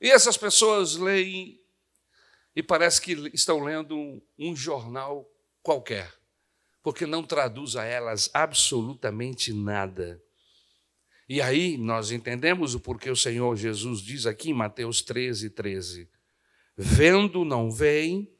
E 0.00 0.10
essas 0.10 0.36
pessoas 0.36 0.96
leem 0.96 1.60
e 2.54 2.62
parece 2.62 3.00
que 3.00 3.12
estão 3.32 3.60
lendo 3.60 4.20
um, 4.36 4.56
jornal 4.56 5.30
qualquer, 5.62 6.12
porque 6.82 7.06
não 7.06 7.22
traduz 7.22 7.76
a 7.76 7.84
elas 7.84 8.30
absolutamente 8.34 9.52
nada. 9.52 10.20
E 11.28 11.40
aí 11.40 11.76
nós 11.76 12.10
entendemos 12.10 12.74
o 12.74 12.80
porquê 12.80 13.10
o 13.10 13.16
Senhor 13.16 13.54
Jesus 13.56 14.00
diz 14.00 14.26
aqui 14.26 14.50
em 14.50 14.54
Mateus 14.54 15.02
13, 15.02 15.50
13: 15.50 16.08
Vendo 16.76 17.44
não 17.44 17.70
veem 17.70 18.32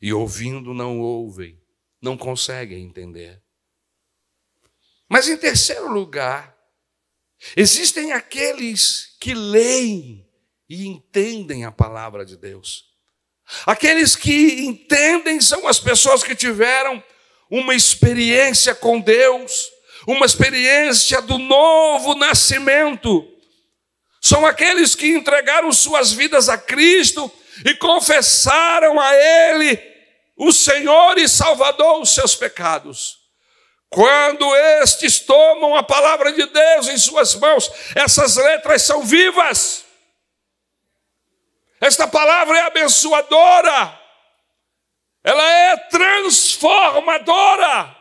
e 0.00 0.12
ouvindo 0.12 0.74
não 0.74 1.00
ouvem, 1.00 1.60
não 2.00 2.16
conseguem 2.16 2.84
entender. 2.84 3.42
Mas 5.08 5.28
em 5.28 5.36
terceiro 5.36 5.92
lugar, 5.92 6.56
existem 7.56 8.12
aqueles 8.12 9.16
que 9.20 9.34
leem 9.34 10.25
e 10.68 10.86
entendem 10.86 11.64
a 11.64 11.72
palavra 11.72 12.24
de 12.24 12.36
Deus. 12.36 12.84
Aqueles 13.64 14.16
que 14.16 14.64
entendem 14.64 15.40
são 15.40 15.68
as 15.68 15.78
pessoas 15.78 16.22
que 16.22 16.34
tiveram 16.34 17.02
uma 17.48 17.74
experiência 17.74 18.74
com 18.74 19.00
Deus, 19.00 19.70
uma 20.06 20.26
experiência 20.26 21.22
do 21.22 21.38
novo 21.38 22.14
nascimento. 22.16 23.26
São 24.20 24.44
aqueles 24.44 24.96
que 24.96 25.08
entregaram 25.08 25.72
suas 25.72 26.12
vidas 26.12 26.48
a 26.48 26.58
Cristo 26.58 27.30
e 27.64 27.74
confessaram 27.74 29.00
a 29.00 29.14
Ele 29.14 29.80
o 30.36 30.52
Senhor 30.52 31.16
e 31.16 31.28
Salvador 31.28 32.00
os 32.02 32.12
seus 32.12 32.34
pecados. 32.34 33.24
Quando 33.88 34.54
estes 34.82 35.20
tomam 35.20 35.76
a 35.76 35.82
palavra 35.84 36.32
de 36.32 36.44
Deus 36.44 36.88
em 36.88 36.98
suas 36.98 37.36
mãos, 37.36 37.70
essas 37.94 38.34
letras 38.34 38.82
são 38.82 39.04
vivas 39.04 39.85
esta 41.80 42.08
palavra 42.08 42.58
é 42.58 42.62
abençoadora, 42.62 44.00
ela 45.22 45.42
é 45.42 45.76
transformadora. 45.88 47.94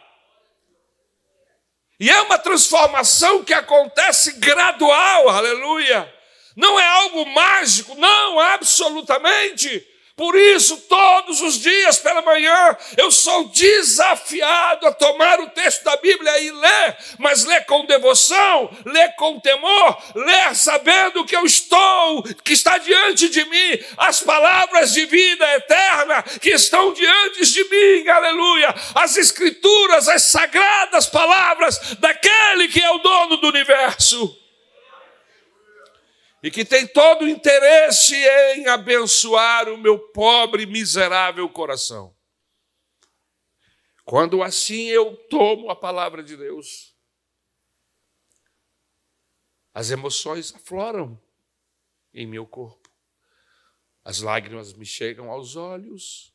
E 1.99 2.09
é 2.09 2.21
uma 2.21 2.37
transformação 2.37 3.43
que 3.43 3.53
acontece 3.53 4.33
gradual, 4.33 5.29
aleluia. 5.29 6.13
Não 6.55 6.79
é 6.79 6.85
algo 6.85 7.25
mágico, 7.27 7.95
não, 7.95 8.39
absolutamente. 8.39 9.85
Por 10.15 10.33
isso, 10.33 10.77
todos 10.87 11.41
os 11.41 11.59
dias 11.59 11.99
pela 11.99 12.21
manhã, 12.21 12.77
eu 12.95 13.11
sou 13.11 13.49
desafiado 13.49 14.87
a 14.87 14.93
tomar 14.93 15.41
o 15.41 15.49
texto 15.49 15.83
da 15.83 15.97
Bíblia 15.97 16.39
e 16.39 16.51
ler, 16.51 16.97
mas 17.19 17.43
ler 17.43 17.65
com 17.65 17.85
devoção, 17.85 18.69
ler 18.85 19.13
com 19.17 19.41
temor, 19.41 20.01
ler 20.15 20.55
sabendo 20.55 21.25
que 21.25 21.35
eu 21.35 21.45
estou, 21.45 22.23
que 22.45 22.53
está 22.53 22.77
diante 22.77 23.27
de 23.27 23.43
mim, 23.43 23.83
as 23.97 24.21
palavras 24.21 24.93
de 24.93 25.05
vida 25.05 25.45
eterna 25.55 26.23
que 26.23 26.51
estão 26.51 26.93
diante 26.93 27.45
de 27.45 27.63
mim, 27.65 28.07
aleluia, 28.07 28.73
as 28.95 29.17
escrituras, 29.17 30.07
as 30.07 30.21
sagradas 30.21 31.07
palavras 31.07 31.77
daquele 31.99 32.69
que 32.69 32.79
é 32.79 32.89
o 32.89 32.99
dono 32.99 33.35
do 33.35 33.49
universo 33.49 34.44
e 36.45 36.51
que 36.51 36.63
tem 36.63 36.85
todo 36.85 37.25
o 37.25 37.27
interesse 37.27 38.15
em 38.53 38.67
abençoar 38.67 39.67
o 39.67 39.79
meu 39.79 39.97
pobre 39.97 40.67
miserável 40.67 41.49
coração. 41.49 42.15
Quando 44.03 44.43
assim 44.43 44.83
eu 44.83 45.17
tomo 45.27 45.71
a 45.71 45.75
palavra 45.75 46.21
de 46.21 46.37
Deus, 46.37 46.95
as 49.73 49.89
emoções 49.89 50.53
afloram 50.53 51.19
em 52.13 52.27
meu 52.27 52.45
corpo, 52.45 52.91
as 54.03 54.19
lágrimas 54.19 54.71
me 54.71 54.85
chegam 54.85 55.31
aos 55.31 55.55
olhos, 55.55 56.31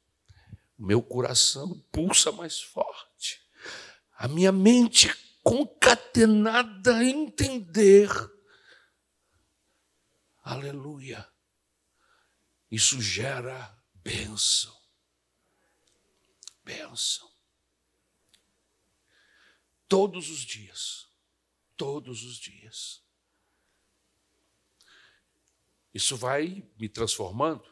o 0.76 0.86
meu 0.86 1.00
coração 1.00 1.80
pulsa 1.92 2.32
mais 2.32 2.60
forte, 2.60 3.40
a 4.18 4.26
minha 4.26 4.50
mente 4.50 5.14
concatenada 5.44 6.96
a 6.96 7.04
entender 7.04 8.10
Aleluia. 10.42 11.30
Isso 12.70 13.00
gera 13.00 13.76
bênção. 13.94 14.78
Bênção. 16.64 17.30
Todos 19.88 20.30
os 20.30 20.40
dias. 20.40 21.08
Todos 21.76 22.22
os 22.22 22.36
dias. 22.36 23.02
Isso 25.92 26.16
vai 26.16 26.64
me 26.78 26.88
transformando, 26.88 27.68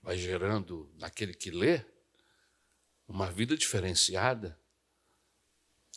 vai 0.00 0.16
gerando 0.16 0.92
naquele 0.96 1.34
que 1.34 1.50
lê 1.50 1.84
uma 3.08 3.30
vida 3.30 3.56
diferenciada, 3.56 4.58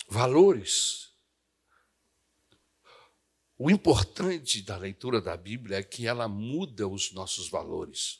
valores. 0.10 1.07
O 3.58 3.72
importante 3.72 4.62
da 4.62 4.78
leitura 4.78 5.20
da 5.20 5.36
Bíblia 5.36 5.78
é 5.78 5.84
que 5.84 6.06
ela 6.06 6.28
muda 6.28 6.88
os 6.88 7.12
nossos 7.12 7.50
valores. 7.50 8.20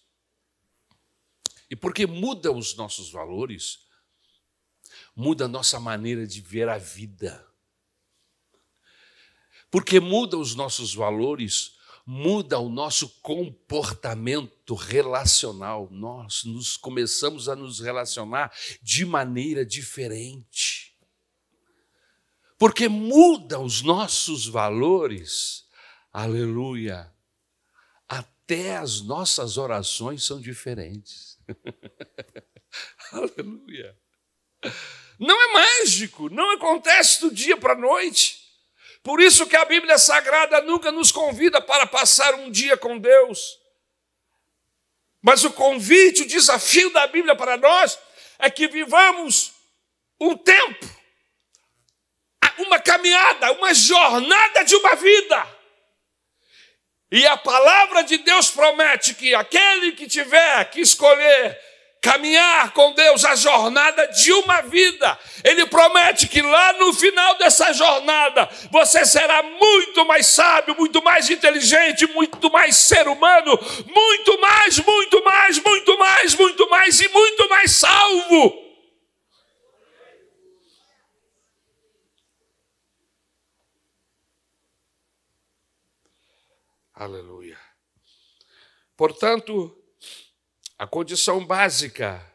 E 1.70 1.76
porque 1.76 2.08
muda 2.08 2.52
os 2.52 2.76
nossos 2.76 3.12
valores, 3.12 3.80
muda 5.16 5.46
a 5.46 5.48
nossa 5.48 5.80
maneira 5.80 6.26
de 6.26 6.42
ver 6.42 6.68
a 6.70 6.78
vida. 6.78 7.46
Porque 9.70 10.00
muda 10.00 10.38
os 10.38 10.56
nossos 10.56 10.96
valores, 10.96 11.74
muda 12.06 12.58
o 12.58 12.70
nosso 12.70 13.10
comportamento 13.22 14.74
relacional. 14.74 15.90
Nós 15.92 16.46
nos 16.46 16.78
começamos 16.78 17.48
a 17.50 17.56
nos 17.56 17.80
relacionar 17.80 18.52
de 18.82 19.06
maneira 19.06 19.66
diferente. 19.66 20.87
Porque 22.58 22.88
muda 22.90 23.60
os 23.60 23.82
nossos 23.82 24.48
valores. 24.48 25.66
Aleluia. 26.12 27.14
Até 28.08 28.78
as 28.78 29.02
nossas 29.02 29.58
orações 29.58 30.24
são 30.24 30.40
diferentes. 30.40 31.38
Aleluia. 33.12 33.98
Não 35.20 35.42
é 35.42 35.54
mágico, 35.54 36.30
não 36.30 36.52
acontece 36.52 37.22
do 37.22 37.32
dia 37.32 37.58
para 37.58 37.74
a 37.74 37.78
noite. 37.78 38.48
Por 39.04 39.22
isso 39.22 39.48
que 39.48 39.56
a 39.56 39.66
Bíblia 39.66 39.98
Sagrada 39.98 40.62
nunca 40.62 40.92
nos 40.92 41.12
convida 41.12 41.62
para 41.62 41.88
passar 41.88 42.36
um 42.36 42.52
dia 42.52 42.76
com 42.76 42.98
Deus. 42.98 43.58
Mas 45.22 45.44
o 45.44 45.52
convite, 45.52 46.24
o 46.24 46.28
desafio 46.28 46.92
da 46.92 47.08
Bíblia 47.08 47.36
para 47.36 47.58
nós 47.58 47.98
é 48.40 48.50
que 48.50 48.68
vivamos 48.68 49.54
um 50.20 50.36
tempo, 50.38 50.86
uma 52.60 52.80
caminhada, 52.80 53.52
uma 53.54 53.74
jornada 53.74 54.64
de 54.64 54.76
uma 54.76 54.96
vida. 54.96 55.58
E 57.12 57.26
a 57.26 57.38
palavra 57.38 58.04
de 58.04 58.18
Deus 58.18 58.50
promete 58.50 59.14
que 59.14 59.34
aquele 59.34 59.94
que 59.94 60.08
tiver 60.08 60.66
que 60.66 60.82
escolher 60.82 61.58
caminhar 62.02 62.72
com 62.72 62.94
Deus 62.94 63.26
a 63.26 63.36
jornada 63.36 64.08
de 64.08 64.32
uma 64.32 64.62
vida. 64.62 65.18
Ele 65.44 65.66
promete 65.66 66.28
que 66.28 66.42
lá 66.42 66.74
no 66.74 66.94
final 66.94 67.38
dessa 67.38 67.74
jornada 67.74 68.48
você 68.72 69.06
será 69.06 69.42
muito 69.44 70.06
mais 70.06 70.28
sábio, 70.28 70.76
muito 70.78 71.04
mais 71.04 71.30
inteligente, 71.30 72.06
muito 72.08 72.52
mais 72.52 72.76
ser 72.76 73.08
humano, 73.08 73.60
muito 73.94 74.40
mais, 74.40 74.80
muito 74.80 75.24
mais, 75.24 75.60
muito 75.60 75.98
mais, 75.98 76.36
muito 76.36 76.70
mais 76.70 77.02
e 77.02 77.08
muito 77.10 77.50
mais 77.50 77.72
salvo. 77.72 78.67
Aleluia. 87.00 87.60
Portanto, 88.96 89.78
a 90.80 90.88
condição 90.88 91.46
básica 91.46 92.28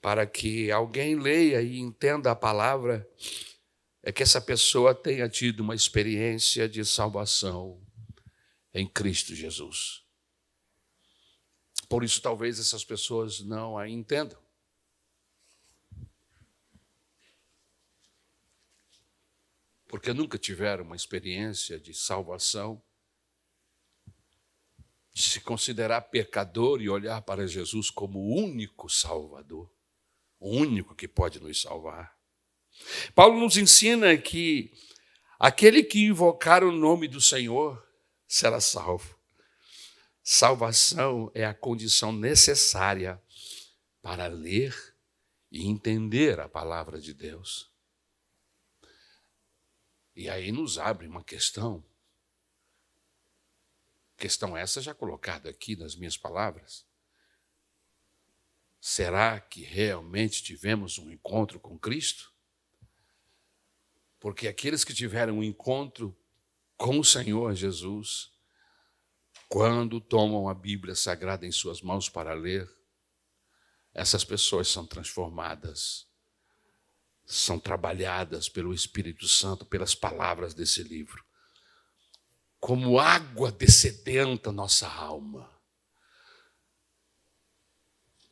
para 0.00 0.24
que 0.28 0.70
alguém 0.70 1.18
leia 1.18 1.60
e 1.60 1.76
entenda 1.76 2.30
a 2.30 2.36
palavra 2.36 3.04
é 4.00 4.12
que 4.12 4.22
essa 4.22 4.40
pessoa 4.40 4.94
tenha 4.94 5.28
tido 5.28 5.58
uma 5.58 5.74
experiência 5.74 6.68
de 6.68 6.84
salvação 6.84 7.84
em 8.72 8.88
Cristo 8.88 9.34
Jesus. 9.34 10.04
Por 11.88 12.04
isso, 12.04 12.22
talvez 12.22 12.60
essas 12.60 12.84
pessoas 12.84 13.40
não 13.40 13.76
a 13.76 13.88
entendam. 13.88 14.40
Porque 19.88 20.12
nunca 20.12 20.38
tiveram 20.38 20.84
uma 20.84 20.94
experiência 20.94 21.80
de 21.80 21.92
salvação 21.92 22.80
de 25.12 25.22
se 25.22 25.40
considerar 25.40 26.00
pecador 26.02 26.80
e 26.80 26.88
olhar 26.88 27.20
para 27.22 27.46
Jesus 27.46 27.90
como 27.90 28.18
o 28.18 28.34
único 28.34 28.88
Salvador, 28.88 29.70
o 30.38 30.50
único 30.50 30.94
que 30.94 31.06
pode 31.06 31.38
nos 31.38 31.60
salvar. 31.60 32.16
Paulo 33.14 33.38
nos 33.38 33.56
ensina 33.56 34.16
que 34.16 34.72
aquele 35.38 35.82
que 35.82 36.06
invocar 36.06 36.64
o 36.64 36.72
nome 36.72 37.06
do 37.06 37.20
Senhor 37.20 37.86
será 38.26 38.60
salvo. 38.60 39.18
Salvação 40.22 41.30
é 41.34 41.44
a 41.44 41.52
condição 41.52 42.12
necessária 42.12 43.20
para 44.00 44.26
ler 44.28 44.74
e 45.50 45.66
entender 45.66 46.40
a 46.40 46.48
palavra 46.48 46.98
de 47.00 47.12
Deus. 47.12 47.70
E 50.14 50.28
aí 50.28 50.52
nos 50.52 50.78
abre 50.78 51.06
uma 51.06 51.22
questão 51.22 51.84
Questão 54.22 54.56
essa 54.56 54.80
já 54.80 54.94
colocada 54.94 55.50
aqui 55.50 55.74
nas 55.74 55.96
minhas 55.96 56.16
palavras. 56.16 56.86
Será 58.80 59.40
que 59.40 59.64
realmente 59.64 60.44
tivemos 60.44 60.96
um 60.96 61.10
encontro 61.10 61.58
com 61.58 61.76
Cristo? 61.76 62.32
Porque 64.20 64.46
aqueles 64.46 64.84
que 64.84 64.94
tiveram 64.94 65.38
um 65.38 65.42
encontro 65.42 66.16
com 66.76 67.00
o 67.00 67.04
Senhor 67.04 67.52
Jesus, 67.56 68.30
quando 69.48 70.00
tomam 70.00 70.48
a 70.48 70.54
Bíblia 70.54 70.94
Sagrada 70.94 71.44
em 71.44 71.50
suas 71.50 71.82
mãos 71.82 72.08
para 72.08 72.32
ler, 72.32 72.72
essas 73.92 74.22
pessoas 74.22 74.68
são 74.68 74.86
transformadas, 74.86 76.06
são 77.26 77.58
trabalhadas 77.58 78.48
pelo 78.48 78.72
Espírito 78.72 79.26
Santo, 79.26 79.66
pelas 79.66 79.96
palavras 79.96 80.54
desse 80.54 80.84
livro 80.84 81.24
como 82.62 83.00
água 83.00 83.50
descedenta 83.50 84.52
nossa 84.52 84.86
alma, 84.86 85.50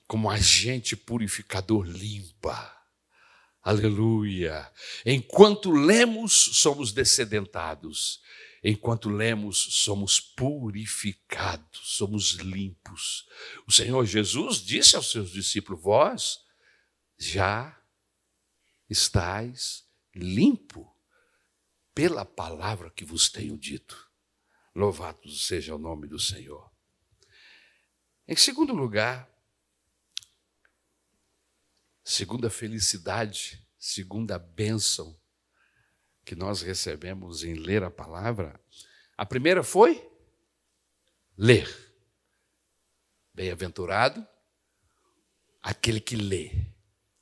como 0.06 0.30
agente 0.30 0.94
purificador 0.94 1.84
limpa. 1.84 2.80
Aleluia. 3.60 4.72
Enquanto 5.04 5.72
lemos, 5.72 6.32
somos 6.32 6.92
descedentados. 6.92 8.22
Enquanto 8.62 9.10
lemos, 9.10 9.58
somos 9.58 10.20
purificados, 10.20 11.96
somos 11.96 12.34
limpos. 12.34 13.28
O 13.66 13.72
Senhor 13.72 14.06
Jesus 14.06 14.58
disse 14.58 14.94
aos 14.94 15.10
seus 15.10 15.32
discípulos: 15.32 15.82
Vós 15.82 16.38
já 17.18 17.76
estáis 18.88 19.84
limpo 20.14 20.88
pela 21.92 22.24
palavra 22.24 22.90
que 22.90 23.04
vos 23.04 23.28
tenho 23.28 23.58
dito. 23.58 24.09
Louvado 24.74 25.28
seja 25.28 25.74
o 25.74 25.78
nome 25.78 26.06
do 26.06 26.18
Senhor. 26.18 26.70
Em 28.26 28.36
segundo 28.36 28.72
lugar, 28.72 29.28
segunda 32.04 32.48
felicidade, 32.48 33.66
segunda 33.76 34.38
bênção 34.38 35.18
que 36.24 36.36
nós 36.36 36.62
recebemos 36.62 37.42
em 37.42 37.54
ler 37.54 37.82
a 37.82 37.90
palavra, 37.90 38.60
a 39.16 39.26
primeira 39.26 39.64
foi 39.64 40.08
ler. 41.36 41.68
Bem-aventurado 43.34 44.24
aquele 45.60 46.00
que 46.00 46.14
lê. 46.14 46.52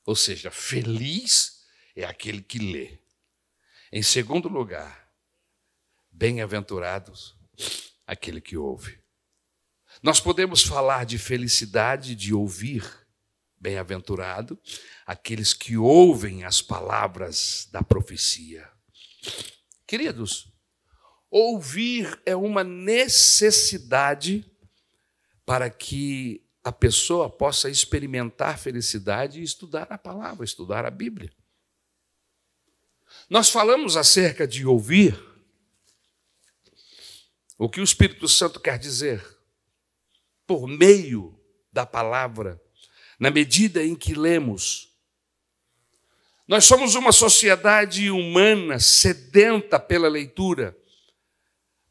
Ou 0.05 0.15
seja, 0.15 0.51
feliz 0.51 1.67
é 1.95 2.03
aquele 2.03 2.43
que 2.43 2.59
lê. 2.59 2.99
Em 3.91 4.03
segundo 4.03 4.47
lugar, 4.47 5.11
bem-aventurados 6.11 7.38
aquele 8.05 8.41
que 8.41 8.57
ouve. 8.57 8.99
Nós 10.01 10.19
podemos 10.19 10.63
falar 10.63 11.05
de 11.05 11.17
felicidade 11.17 12.15
de 12.15 12.33
ouvir, 12.33 12.83
bem-aventurado, 13.59 14.59
aqueles 15.05 15.53
que 15.53 15.77
ouvem 15.77 16.43
as 16.43 16.61
palavras 16.61 17.67
da 17.71 17.83
profecia. 17.83 18.69
Queridos, 19.85 20.51
ouvir 21.29 22.21
é 22.25 22.35
uma 22.35 22.63
necessidade 22.63 24.49
para 25.45 25.69
que 25.69 26.45
a 26.63 26.71
pessoa 26.71 27.29
possa 27.29 27.69
experimentar 27.69 28.57
felicidade 28.57 29.39
e 29.39 29.43
estudar 29.43 29.87
a 29.89 29.97
palavra, 29.97 30.45
estudar 30.45 30.85
a 30.85 30.91
Bíblia. 30.91 31.31
Nós 33.29 33.49
falamos 33.49 33.97
acerca 33.97 34.47
de 34.47 34.65
ouvir 34.65 35.28
o 37.59 37.69
que 37.69 37.81
o 37.81 37.83
Espírito 37.83 38.25
Santo 38.29 38.57
quer 38.57 38.79
dizer? 38.79 39.21
Por 40.47 40.65
meio 40.65 41.37
da 41.73 41.85
palavra, 41.85 42.59
na 43.19 43.29
medida 43.29 43.83
em 43.83 43.95
que 43.95 44.13
lemos. 44.13 44.97
Nós 46.47 46.63
somos 46.63 46.95
uma 46.95 47.11
sociedade 47.11 48.09
humana 48.09 48.79
sedenta 48.79 49.77
pela 49.77 50.07
leitura, 50.07 50.75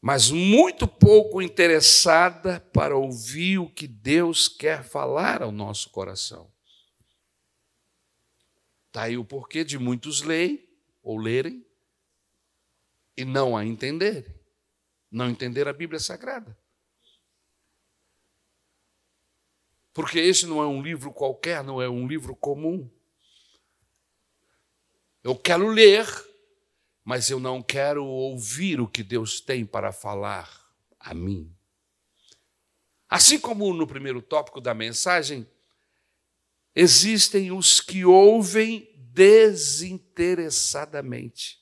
mas 0.01 0.31
muito 0.31 0.87
pouco 0.87 1.39
interessada 1.39 2.59
para 2.73 2.97
ouvir 2.97 3.59
o 3.59 3.69
que 3.69 3.87
Deus 3.87 4.47
quer 4.47 4.83
falar 4.83 5.43
ao 5.43 5.51
nosso 5.51 5.91
coração. 5.91 6.51
Está 8.87 9.03
aí 9.03 9.17
o 9.17 9.23
porquê 9.23 9.63
de 9.63 9.77
muitos 9.77 10.23
lerem 10.23 10.67
ou 11.03 11.17
lerem 11.19 11.63
e 13.15 13.23
não 13.23 13.55
a 13.55 13.63
entenderem, 13.63 14.38
não 15.11 15.29
entender 15.29 15.67
a 15.67 15.73
Bíblia 15.73 15.99
Sagrada. 15.99 16.57
Porque 19.93 20.19
esse 20.19 20.45
não 20.45 20.61
é 20.61 20.67
um 20.67 20.81
livro 20.81 21.11
qualquer, 21.11 21.63
não 21.63 21.81
é 21.81 21.89
um 21.89 22.07
livro 22.07 22.35
comum. 22.35 22.89
Eu 25.23 25.35
quero 25.35 25.67
ler, 25.67 26.05
mas 27.03 27.29
eu 27.29 27.39
não 27.39 27.61
quero 27.61 28.05
ouvir 28.05 28.79
o 28.79 28.87
que 28.87 29.03
Deus 29.03 29.41
tem 29.41 29.65
para 29.65 29.91
falar 29.91 30.49
a 30.99 31.13
mim. 31.13 31.53
Assim 33.09 33.39
como 33.39 33.73
no 33.73 33.87
primeiro 33.87 34.21
tópico 34.21 34.61
da 34.61 34.73
mensagem, 34.73 35.45
existem 36.75 37.51
os 37.51 37.81
que 37.81 38.05
ouvem 38.05 38.87
desinteressadamente. 38.95 41.58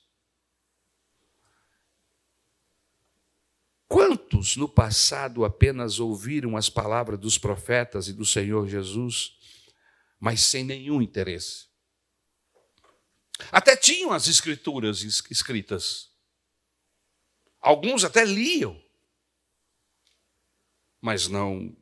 Quantos 3.88 4.54
no 4.54 4.68
passado 4.68 5.46
apenas 5.46 5.98
ouviram 5.98 6.58
as 6.58 6.68
palavras 6.68 7.18
dos 7.18 7.38
profetas 7.38 8.06
e 8.06 8.12
do 8.12 8.24
Senhor 8.26 8.68
Jesus, 8.68 9.38
mas 10.20 10.42
sem 10.42 10.62
nenhum 10.62 11.00
interesse? 11.00 11.68
Até 13.50 13.74
tinham 13.74 14.12
as 14.12 14.28
escrituras 14.28 15.02
escritas. 15.02 16.10
Alguns 17.60 18.04
até 18.04 18.24
liam, 18.24 18.80
mas 21.00 21.26
não 21.26 21.74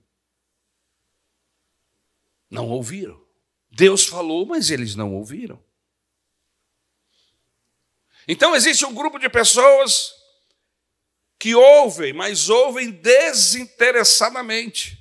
não 2.49 2.69
ouviram. 2.69 3.21
Deus 3.69 4.07
falou, 4.07 4.47
mas 4.47 4.71
eles 4.71 4.95
não 4.95 5.13
ouviram. 5.13 5.63
Então 8.29 8.55
existe 8.55 8.85
um 8.85 8.95
grupo 8.95 9.19
de 9.19 9.29
pessoas 9.29 10.16
que 11.47 11.55
ouvem, 11.55 12.13
mas 12.13 12.49
ouvem 12.49 12.91
desinteressadamente. 12.91 14.99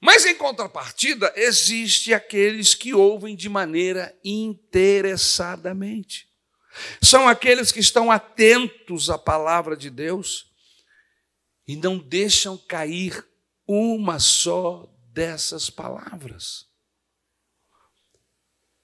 Mas 0.00 0.24
em 0.24 0.34
contrapartida, 0.34 1.30
existe 1.36 2.14
aqueles 2.14 2.74
que 2.74 2.94
ouvem 2.94 3.36
de 3.36 3.50
maneira 3.50 4.18
interessadamente. 4.24 6.26
São 7.02 7.28
aqueles 7.28 7.70
que 7.70 7.80
estão 7.80 8.10
atentos 8.10 9.10
à 9.10 9.18
palavra 9.18 9.76
de 9.76 9.90
Deus 9.90 10.50
e 11.68 11.76
não 11.76 11.98
deixam 11.98 12.56
cair 12.56 13.22
uma 13.68 14.18
só 14.18 14.88
dessas 15.12 15.68
palavras. 15.68 16.66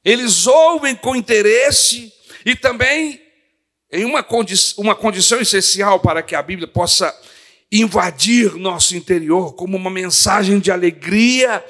Eles 0.05 0.47
ouvem 0.47 0.95
com 0.95 1.17
interesse 1.17 2.13
e 2.45 2.55
também 2.55 3.27
em 3.91 4.05
uma, 4.05 4.23
condi 4.23 4.55
uma 4.77 4.95
condição 4.95 5.41
essencial 5.41 6.01
para 6.01 6.23
que 6.23 6.35
a 6.35 6.43
Bíblia 6.43 6.69
possa 6.69 7.15
invadir 7.71 8.55
nosso 8.55 8.97
interior 8.97 9.55
como 9.55 9.77
uma 9.77 9.91
mensagem 9.91 10.59
de 10.59 10.71
alegria, 10.71 11.65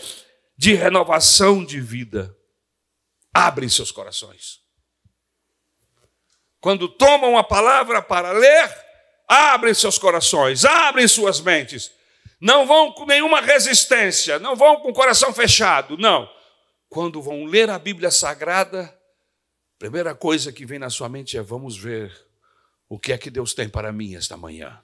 de 0.57 0.75
renovação 0.75 1.65
de 1.65 1.81
vida. 1.81 2.35
Abrem 3.33 3.69
seus 3.69 3.91
corações. 3.91 4.61
Quando 6.61 6.89
tomam 6.89 7.39
a 7.39 7.45
palavra 7.45 8.03
para 8.03 8.33
ler, 8.33 8.77
abrem 9.29 9.75
seus 9.75 9.99
corações, 9.99 10.65
abrem 10.65 11.07
suas 11.07 11.41
mentes 11.41 11.99
não 12.41 12.67
vão 12.67 12.93
com 12.93 13.05
nenhuma 13.05 13.41
resistência, 13.41 14.39
não 14.39 14.55
vão 14.55 14.77
com 14.77 14.91
o 14.91 14.95
coração 14.95 15.33
fechado, 15.33 15.97
não. 15.99 16.29
Quando 16.89 17.21
vão 17.21 17.45
ler 17.45 17.69
a 17.69 17.79
Bíblia 17.79 18.11
Sagrada, 18.11 18.97
primeira 19.79 20.15
coisa 20.15 20.53
que 20.53 20.67
vem 20.67 20.79
na 20.79 20.91
sua 20.91 21.09
mente 21.09 21.37
é: 21.37 21.43
vamos 21.43 21.77
ver 21.77 22.27
o 22.89 22.99
que 22.99 23.13
é 23.13 23.19
que 23.19 23.31
Deus 23.31 23.55
tem 23.55 23.69
para 23.69 23.93
mim 23.93 24.15
esta 24.15 24.37
manhã. 24.37 24.83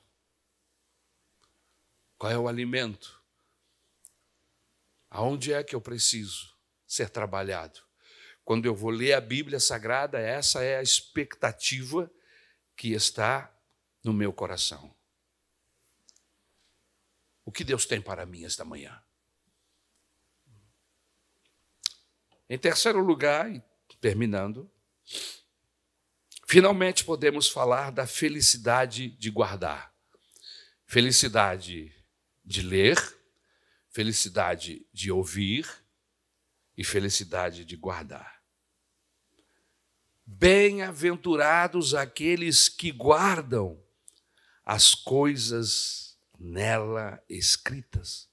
Qual 2.17 2.31
é 2.31 2.39
o 2.39 2.49
alimento? 2.49 3.23
Aonde 5.11 5.53
é 5.53 5.63
que 5.63 5.75
eu 5.75 5.81
preciso 5.81 6.55
ser 6.87 7.11
trabalhado? 7.11 7.81
Quando 8.45 8.67
eu 8.67 8.75
vou 8.75 8.91
ler 8.91 9.15
a 9.15 9.21
Bíblia 9.21 9.59
Sagrada, 9.59 10.19
essa 10.19 10.63
é 10.63 10.77
a 10.77 10.83
expectativa 10.83 12.11
que 12.77 12.93
está 12.93 13.53
no 14.03 14.13
meu 14.13 14.33
coração. 14.33 14.95
O 17.45 17.51
que 17.51 17.65
Deus 17.65 17.87
tem 17.87 18.01
para 18.01 18.27
mim 18.27 18.45
esta 18.45 18.65
manhã? 18.65 19.03
Em 22.49 22.59
terceiro 22.59 23.01
lugar, 23.01 23.51
terminando, 24.01 24.71
finalmente 26.47 27.05
podemos 27.05 27.49
falar 27.49 27.91
da 27.91 28.07
felicidade 28.07 29.11
de 29.11 29.31
guardar. 29.31 29.93
Felicidade 30.87 31.95
de 32.45 32.63
ler, 32.63 32.97
felicidade 33.91 34.87
de 34.93 35.11
ouvir 35.11 35.69
e 36.77 36.85
felicidade 36.85 37.65
de 37.65 37.77
guardar. 37.77 38.43
Bem-aventurados 40.27 41.95
aqueles 41.95 42.69
que 42.69 42.91
guardam 42.91 43.81
as 44.65 44.95
coisas 44.95 46.19
nela 46.39 47.23
escritas, 47.29 48.29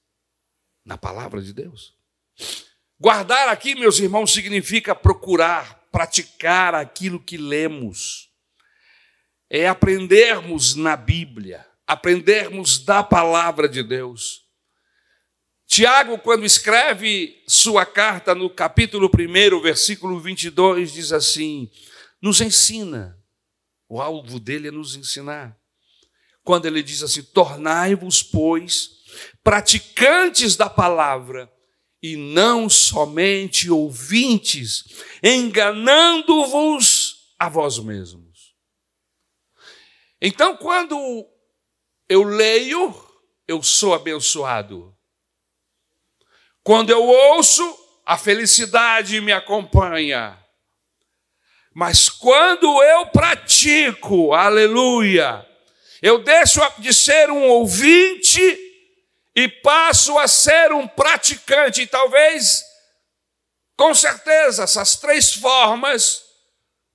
na 0.84 0.96
palavra 0.98 1.40
de 1.40 1.52
Deus. 1.52 1.96
Guardar 2.98 3.48
aqui, 3.48 3.74
meus 3.74 3.98
irmãos, 3.98 4.32
significa 4.32 4.94
procurar, 4.94 5.81
praticar 5.92 6.74
aquilo 6.74 7.20
que 7.20 7.36
lemos. 7.36 8.30
É 9.48 9.68
aprendermos 9.68 10.74
na 10.74 10.96
Bíblia, 10.96 11.64
aprendermos 11.86 12.78
da 12.78 13.02
palavra 13.02 13.68
de 13.68 13.82
Deus. 13.82 14.42
Tiago, 15.66 16.18
quando 16.18 16.44
escreve 16.44 17.42
sua 17.46 17.86
carta 17.86 18.34
no 18.34 18.50
capítulo 18.50 19.08
1, 19.08 19.60
versículo 19.60 20.18
22, 20.18 20.92
diz 20.92 21.12
assim: 21.12 21.70
nos 22.20 22.40
ensina. 22.40 23.18
O 23.88 24.00
alvo 24.00 24.40
dele 24.40 24.68
é 24.68 24.70
nos 24.70 24.96
ensinar 24.96 25.54
quando 26.44 26.66
ele 26.66 26.82
diz 26.82 27.02
assim: 27.02 27.22
tornai-vos, 27.22 28.22
pois, 28.22 28.90
praticantes 29.42 30.56
da 30.56 30.68
palavra 30.68 31.50
e 32.02 32.16
não 32.16 32.68
somente 32.68 33.70
ouvintes, 33.70 34.84
enganando-vos 35.22 37.34
a 37.38 37.48
vós 37.48 37.78
mesmos. 37.78 38.56
Então, 40.20 40.56
quando 40.56 41.26
eu 42.08 42.24
leio, 42.24 42.92
eu 43.46 43.62
sou 43.62 43.94
abençoado. 43.94 44.96
Quando 46.62 46.90
eu 46.90 47.02
ouço, 47.02 47.62
a 48.04 48.18
felicidade 48.18 49.20
me 49.20 49.32
acompanha. 49.32 50.38
Mas 51.74 52.08
quando 52.08 52.82
eu 52.82 53.06
pratico, 53.06 54.32
aleluia, 54.32 55.46
eu 56.00 56.22
deixo 56.22 56.60
de 56.78 56.92
ser 56.92 57.30
um 57.30 57.48
ouvinte 57.48 58.40
e 59.34 59.48
passo 59.48 60.18
a 60.18 60.28
ser 60.28 60.72
um 60.72 60.86
praticante. 60.86 61.82
E 61.82 61.86
talvez, 61.86 62.62
com 63.76 63.94
certeza, 63.94 64.64
essas 64.64 64.96
três 64.96 65.32
formas 65.32 66.22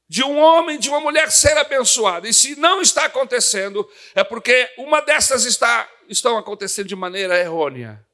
de 0.10 0.24
um 0.24 0.38
homem, 0.40 0.80
de 0.80 0.90
uma 0.90 1.00
mulher 1.00 1.32
ser 1.32 1.58
abençoado. 1.58 2.28
E 2.28 2.34
se 2.34 2.56
não 2.56 2.82
está 2.82 3.06
acontecendo, 3.06 3.88
é 4.16 4.24
porque 4.24 4.70
uma 4.78 5.02
dessas 5.02 5.46
está, 5.46 5.90
estão 6.08 6.38
acontecendo 6.38 6.88
de 6.88 6.96
maneira 6.96 7.38
errônea. 7.38 8.06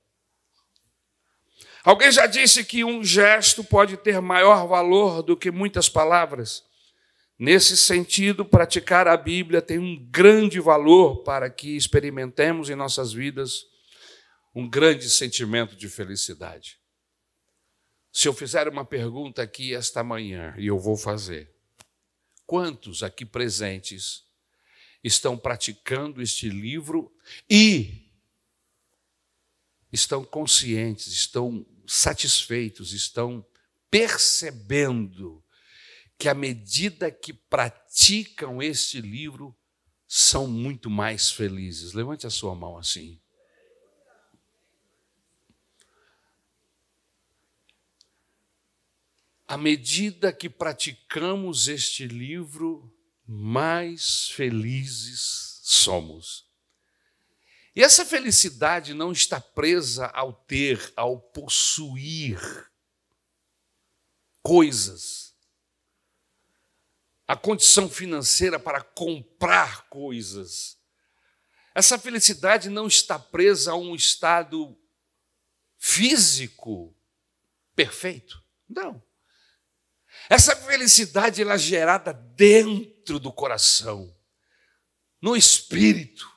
Alguém 1.84 2.12
já 2.12 2.26
disse 2.26 2.64
que 2.64 2.84
um 2.84 3.04
gesto 3.04 3.64
pode 3.64 3.98
ter 3.98 4.22
maior 4.22 4.66
valor 4.68 5.22
do 5.22 5.36
que 5.36 5.52
muitas 5.52 5.90
palavras. 5.90 6.64
Nesse 7.38 7.76
sentido, 7.76 8.46
praticar 8.46 9.08
a 9.08 9.18
Bíblia 9.18 9.62
tem 9.62 9.78
um 9.78 9.98
grande 10.10 10.62
valor 10.62 11.24
para 11.24 11.50
que 11.50 11.76
experimentemos 11.76 12.70
em 12.70 12.76
nossas 12.76 13.12
vidas 13.12 13.66
um 14.54 14.70
grande 14.70 15.10
sentimento 15.10 15.76
de 15.76 15.90
felicidade. 15.90 16.80
Se 18.12 18.28
eu 18.28 18.34
fizer 18.34 18.68
uma 18.68 18.86
pergunta 18.86 19.42
aqui 19.42 19.74
esta 19.74 20.04
manhã, 20.04 20.54
e 20.58 20.68
eu 20.68 20.80
vou 20.80 20.96
fazer, 20.96 21.52
quantos 22.46 23.02
aqui 23.02 23.26
presentes 23.26 24.24
estão 25.04 25.38
praticando 25.38 26.22
este 26.22 26.48
livro 26.48 27.12
e 27.50 28.12
estão 29.92 30.24
conscientes, 30.24 31.08
estão 31.08 31.66
satisfeitos, 31.88 32.94
estão 32.94 33.46
percebendo 33.90 35.44
que, 36.18 36.30
à 36.30 36.34
medida 36.34 37.12
que 37.12 37.34
praticam 37.34 38.62
este 38.62 39.02
livro, 39.02 39.56
são 40.08 40.46
muito 40.48 40.90
mais 40.90 41.32
felizes. 41.32 41.94
Levante 41.94 42.28
a 42.28 42.30
sua 42.30 42.54
mão 42.54 42.78
assim. 42.78 43.20
À 49.54 49.58
medida 49.58 50.34
que 50.34 50.50
praticamos 50.50 51.68
este 51.68 52.08
livro, 52.08 52.92
mais 53.24 54.30
felizes 54.30 55.60
somos. 55.62 56.50
E 57.76 57.84
essa 57.84 58.04
felicidade 58.04 58.96
não 58.96 59.12
está 59.12 59.40
presa 59.40 60.08
ao 60.08 60.34
ter, 60.34 60.92
ao 60.96 61.20
possuir 61.20 62.40
coisas, 64.42 65.36
a 67.28 67.36
condição 67.36 67.88
financeira 67.88 68.60
para 68.60 68.82
comprar 68.82 69.88
coisas. 69.88 70.80
Essa 71.76 72.00
felicidade 72.00 72.72
não 72.72 72.88
está 72.88 73.20
presa 73.20 73.74
a 73.74 73.76
um 73.76 73.94
estado 73.94 74.76
físico 75.78 76.96
perfeito. 77.76 78.44
Não. 78.68 79.13
Essa 80.30 80.56
felicidade 80.56 81.42
ela 81.42 81.56
é 81.56 81.58
gerada 81.58 82.14
dentro 82.14 83.20
do 83.20 83.32
coração, 83.32 84.14
no 85.22 85.36
espírito, 85.36 86.30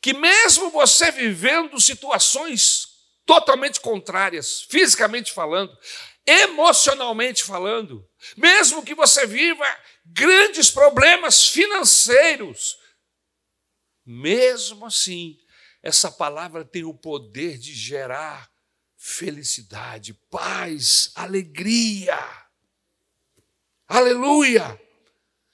que 0.00 0.12
mesmo 0.12 0.70
você 0.70 1.10
vivendo 1.10 1.80
situações 1.80 2.88
totalmente 3.24 3.80
contrárias, 3.80 4.62
fisicamente 4.62 5.32
falando, 5.32 5.76
emocionalmente 6.26 7.42
falando, 7.44 8.08
mesmo 8.36 8.82
que 8.82 8.94
você 8.94 9.26
viva 9.26 9.64
grandes 10.04 10.70
problemas 10.70 11.48
financeiros, 11.48 12.76
mesmo 14.04 14.86
assim, 14.86 15.38
essa 15.82 16.10
palavra 16.10 16.64
tem 16.64 16.84
o 16.84 16.94
poder 16.94 17.58
de 17.58 17.74
gerar 17.74 18.50
felicidade, 18.96 20.14
paz, 20.30 21.10
alegria. 21.14 22.18
Aleluia! 23.92 24.80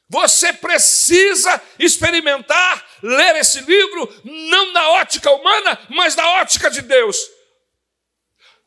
Você 0.09 0.53
precisa 0.53 1.61
experimentar, 1.77 2.87
ler 3.03 3.35
esse 3.35 3.61
livro, 3.63 4.09
não 4.25 4.73
na 4.73 4.91
ótica 4.91 5.29
humana, 5.29 5.77
mas 5.91 6.15
na 6.15 6.27
ótica 6.41 6.71
de 6.71 6.81
Deus. 6.81 7.19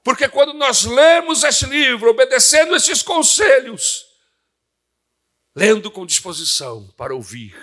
Porque 0.03 0.27
quando 0.27 0.53
nós 0.53 0.83
lemos 0.83 1.45
esse 1.45 1.65
livro, 1.67 2.09
obedecendo 2.09 2.75
esses 2.75 3.01
conselhos, 3.01 4.03
lendo 5.55 5.89
com 5.89 6.05
disposição 6.05 6.93
para 6.97 7.15
ouvir, 7.15 7.55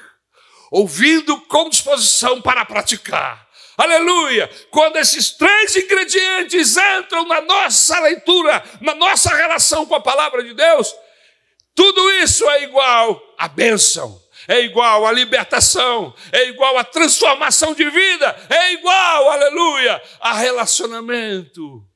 ouvindo 0.71 1.39
com 1.43 1.69
disposição 1.69 2.41
para 2.41 2.65
praticar, 2.65 3.47
aleluia, 3.77 4.49
quando 4.71 4.97
esses 4.97 5.33
três 5.33 5.77
ingredientes 5.77 6.75
entram 6.79 7.27
na 7.27 7.43
nossa 7.43 8.01
leitura, 8.01 8.65
na 8.81 8.95
nossa 8.95 9.35
relação 9.35 9.85
com 9.85 9.95
a 9.95 10.01
palavra 10.01 10.43
de 10.43 10.55
Deus, 10.55 10.95
tudo 11.79 12.11
isso 12.11 12.45
é 12.51 12.65
igual 12.65 13.23
à 13.39 13.47
bênção 13.47 14.21
é 14.49 14.63
igual 14.63 15.07
à 15.07 15.13
libertação, 15.13 16.15
é 16.33 16.49
igual 16.49 16.79
à 16.79 16.83
transformação 16.83 17.75
de 17.75 17.89
vida, 17.91 18.35
é 18.49 18.73
igual, 18.73 19.31
aleluia, 19.31 20.03
a 20.21 20.33
relacionamento 20.33 21.87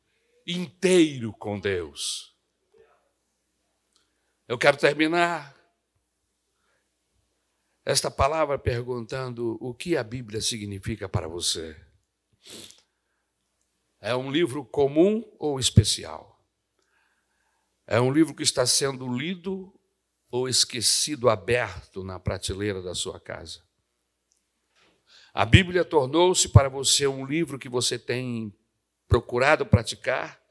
inteiro 0.47 1.33
com 1.33 1.59
Deus. 1.59 2.37
Eu 4.47 4.59
quero 4.59 4.77
terminar 4.77 5.57
esta 7.87 8.11
palavra 8.11 8.59
perguntando 8.59 9.57
o 9.59 9.73
que 9.73 9.97
a 9.97 10.05
Bíblia 10.05 10.43
significa 10.43 11.09
para 11.09 11.27
você. 11.27 11.75
É 13.99 14.15
um 14.15 14.31
livro 14.31 14.63
comum 14.63 15.25
ou 15.39 15.59
especial? 15.59 16.32
É 17.93 18.01
um 18.01 18.11
livro 18.11 18.35
que 18.35 18.43
está 18.43 18.65
sendo 18.65 19.07
lido 19.07 19.71
ou 20.31 20.49
esquecido 20.49 21.29
aberto 21.29 22.03
na 22.03 22.19
prateleira 22.19 22.81
da 22.81 22.95
sua 22.95 23.21
casa? 23.21 23.63
A 25.35 25.45
Bíblia 25.45 25.85
tornou-se 25.85 26.49
para 26.49 26.71
você 26.71 27.07
um 27.07 27.27
livro 27.27 27.59
que 27.59 27.69
você 27.69 27.99
tem 27.99 28.51
procurado 29.07 29.67
praticar 29.67 30.43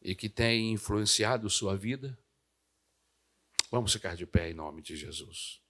e 0.00 0.14
que 0.14 0.30
tem 0.30 0.72
influenciado 0.72 1.50
sua 1.50 1.76
vida? 1.76 2.18
Vamos 3.70 3.92
ficar 3.92 4.16
de 4.16 4.24
pé 4.24 4.48
em 4.48 4.54
nome 4.54 4.80
de 4.80 4.96
Jesus. 4.96 5.60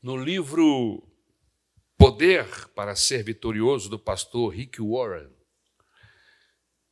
No 0.00 0.16
livro 0.16 1.02
Poder 1.96 2.68
para 2.68 2.94
Ser 2.94 3.24
Vitorioso, 3.24 3.90
do 3.90 3.98
pastor 3.98 4.54
Rick 4.54 4.80
Warren, 4.80 5.28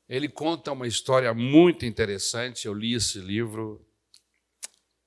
ele 0.09 0.29
conta 0.29 0.73
uma 0.73 0.88
história 0.88 1.33
muito 1.33 1.87
interessante. 1.87 2.66
Eu 2.66 2.75
li 2.75 2.95
esse 2.95 3.21
livro 3.21 3.87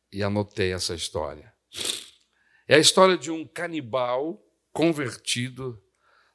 e 0.09 0.23
anotei 0.23 0.71
essa 0.71 0.95
história. 0.95 1.53
É 2.69 2.75
a 2.75 2.79
história 2.79 3.17
de 3.17 3.31
um 3.31 3.45
canibal 3.45 4.41
convertido 4.71 5.77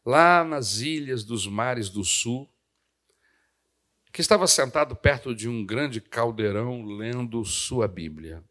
lá 0.04 0.44
nas 0.44 0.80
ilhas 0.80 1.24
dos 1.24 1.46
mares 1.46 1.88
do 1.88 2.04
sul, 2.04 2.46
que 4.12 4.20
estava 4.20 4.46
sentado 4.46 4.94
perto 4.94 5.34
de 5.34 5.48
um 5.48 5.64
grande 5.64 5.98
caldeirão 5.98 6.84
lendo 6.84 7.42
sua 7.42 7.88
Bíblia. 7.88 8.44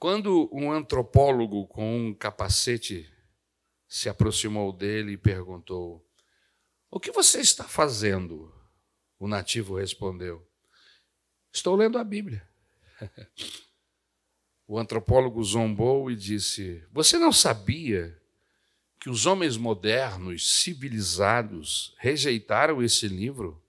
Quando 0.00 0.48
um 0.50 0.72
antropólogo 0.72 1.66
com 1.66 2.06
um 2.06 2.14
capacete 2.14 3.06
se 3.86 4.08
aproximou 4.08 4.72
dele 4.72 5.12
e 5.12 5.18
perguntou: 5.18 6.02
O 6.90 6.98
que 6.98 7.12
você 7.12 7.38
está 7.40 7.64
fazendo? 7.64 8.50
O 9.18 9.28
nativo 9.28 9.76
respondeu: 9.76 10.42
Estou 11.52 11.76
lendo 11.76 11.98
a 11.98 12.02
Bíblia. 12.02 12.48
O 14.66 14.78
antropólogo 14.78 15.42
zombou 15.42 16.12
e 16.12 16.14
disse: 16.14 16.86
Você 16.92 17.18
não 17.18 17.32
sabia 17.32 18.16
que 19.00 19.10
os 19.10 19.26
homens 19.26 19.56
modernos, 19.56 20.62
civilizados, 20.62 21.92
rejeitaram 21.98 22.80
esse 22.80 23.08
livro? 23.08 23.60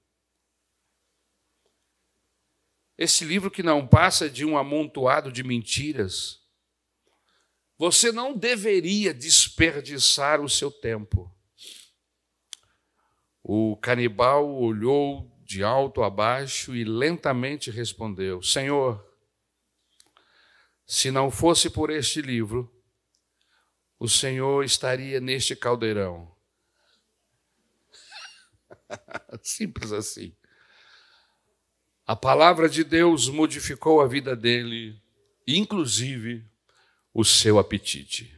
Esse 2.98 3.26
livro 3.26 3.50
que 3.50 3.64
não 3.64 3.88
passa 3.88 4.30
de 4.30 4.46
um 4.46 4.58
amontoado 4.58 5.32
de 5.32 5.44
mentiras. 5.44 6.40
Você 7.78 8.12
não 8.12 8.38
deveria 8.38 9.14
desperdiçar 9.14 10.40
o 10.40 10.50
seu 10.50 10.72
tempo. 10.72 11.34
O 13.44 13.76
canibal 13.78 14.54
olhou 14.56 15.32
de 15.44 15.64
alto 15.64 16.04
a 16.04 16.10
baixo 16.10 16.76
e 16.76 16.84
lentamente 16.84 17.72
respondeu: 17.72 18.42
Senhor, 18.42 19.04
se 20.86 21.10
não 21.10 21.32
fosse 21.32 21.70
por 21.70 21.90
este 21.90 22.22
livro, 22.22 22.72
o 23.98 24.08
Senhor 24.08 24.64
estaria 24.64 25.20
neste 25.20 25.56
caldeirão. 25.56 26.36
Simples 29.42 29.92
assim. 29.92 30.36
A 32.12 32.16
palavra 32.18 32.68
de 32.68 32.84
Deus 32.84 33.30
modificou 33.30 34.02
a 34.02 34.06
vida 34.06 34.36
dele, 34.36 35.02
inclusive 35.48 36.46
o 37.14 37.24
seu 37.24 37.58
apetite. 37.58 38.38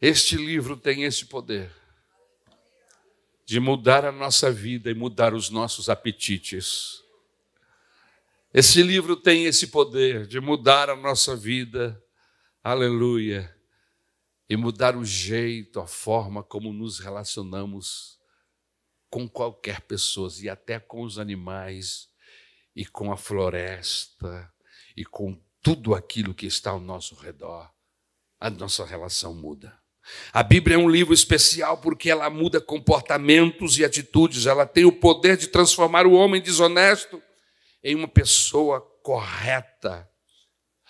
Este 0.00 0.36
livro 0.36 0.76
tem 0.76 1.02
esse 1.02 1.26
poder 1.26 1.72
de 3.44 3.58
mudar 3.58 4.04
a 4.04 4.12
nossa 4.12 4.48
vida 4.52 4.88
e 4.88 4.94
mudar 4.94 5.34
os 5.34 5.50
nossos 5.50 5.88
apetites. 5.88 7.02
Esse 8.54 8.80
livro 8.80 9.16
tem 9.16 9.46
esse 9.46 9.66
poder 9.66 10.24
de 10.24 10.38
mudar 10.38 10.88
a 10.88 10.94
nossa 10.94 11.34
vida, 11.34 12.00
aleluia, 12.62 13.52
e 14.48 14.56
mudar 14.56 14.96
o 14.96 15.04
jeito, 15.04 15.80
a 15.80 15.86
forma 15.88 16.44
como 16.44 16.72
nos 16.72 17.00
relacionamos 17.00 18.19
com 19.10 19.28
qualquer 19.28 19.80
pessoa 19.82 20.30
e 20.40 20.48
até 20.48 20.78
com 20.78 21.02
os 21.02 21.18
animais 21.18 22.08
e 22.74 22.86
com 22.86 23.12
a 23.12 23.16
floresta 23.16 24.50
e 24.96 25.04
com 25.04 25.38
tudo 25.60 25.94
aquilo 25.94 26.32
que 26.32 26.46
está 26.46 26.70
ao 26.70 26.80
nosso 26.80 27.14
redor. 27.16 27.68
A 28.38 28.48
nossa 28.48 28.86
relação 28.86 29.34
muda. 29.34 29.78
A 30.32 30.42
Bíblia 30.42 30.76
é 30.76 30.78
um 30.78 30.88
livro 30.88 31.12
especial 31.12 31.78
porque 31.78 32.08
ela 32.08 32.30
muda 32.30 32.60
comportamentos 32.60 33.78
e 33.78 33.84
atitudes, 33.84 34.46
ela 34.46 34.64
tem 34.64 34.84
o 34.84 34.92
poder 34.92 35.36
de 35.36 35.48
transformar 35.48 36.06
o 36.06 36.12
homem 36.12 36.40
desonesto 36.40 37.22
em 37.82 37.94
uma 37.94 38.08
pessoa 38.08 38.80
correta. 39.02 40.08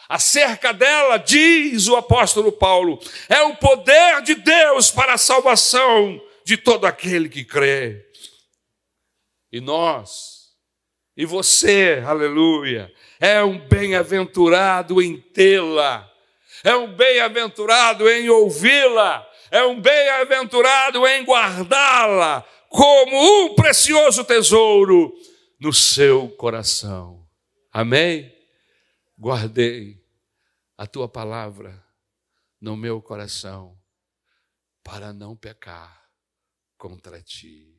Acerca 0.08 0.72
dela, 0.72 1.18
diz 1.18 1.88
o 1.88 1.96
apóstolo 1.96 2.52
Paulo, 2.52 2.98
é 3.28 3.42
o 3.42 3.56
poder 3.56 4.22
de 4.22 4.34
Deus 4.34 4.90
para 4.90 5.14
a 5.14 5.18
salvação 5.18 6.20
de 6.44 6.56
todo 6.56 6.84
aquele 6.84 7.28
que 7.28 7.44
crê. 7.44 8.09
E 9.53 9.61
nós, 9.61 10.40
e 11.16 11.26
você, 11.26 12.03
aleluia, 12.07 12.92
é 13.18 13.42
um 13.42 13.59
bem-aventurado 13.59 15.03
em 15.03 15.20
tê-la, 15.20 16.11
é 16.62 16.74
um 16.76 16.94
bem-aventurado 16.94 18.09
em 18.09 18.28
ouvi-la, 18.28 19.28
é 19.51 19.64
um 19.64 19.80
bem-aventurado 19.80 21.07
em 21.07 21.24
guardá-la 21.24 22.46
como 22.68 23.16
um 23.16 23.55
precioso 23.55 24.24
tesouro 24.24 25.12
no 25.59 25.72
seu 25.72 26.28
coração. 26.30 27.28
Amém? 27.72 28.32
Guardei 29.18 30.03
a 30.78 30.86
tua 30.86 31.09
palavra 31.09 31.84
no 32.61 32.76
meu 32.76 33.03
coração 33.03 33.76
para 34.82 35.12
não 35.12 35.36
pecar 35.36 36.09
contra 36.78 37.20
ti. 37.20 37.69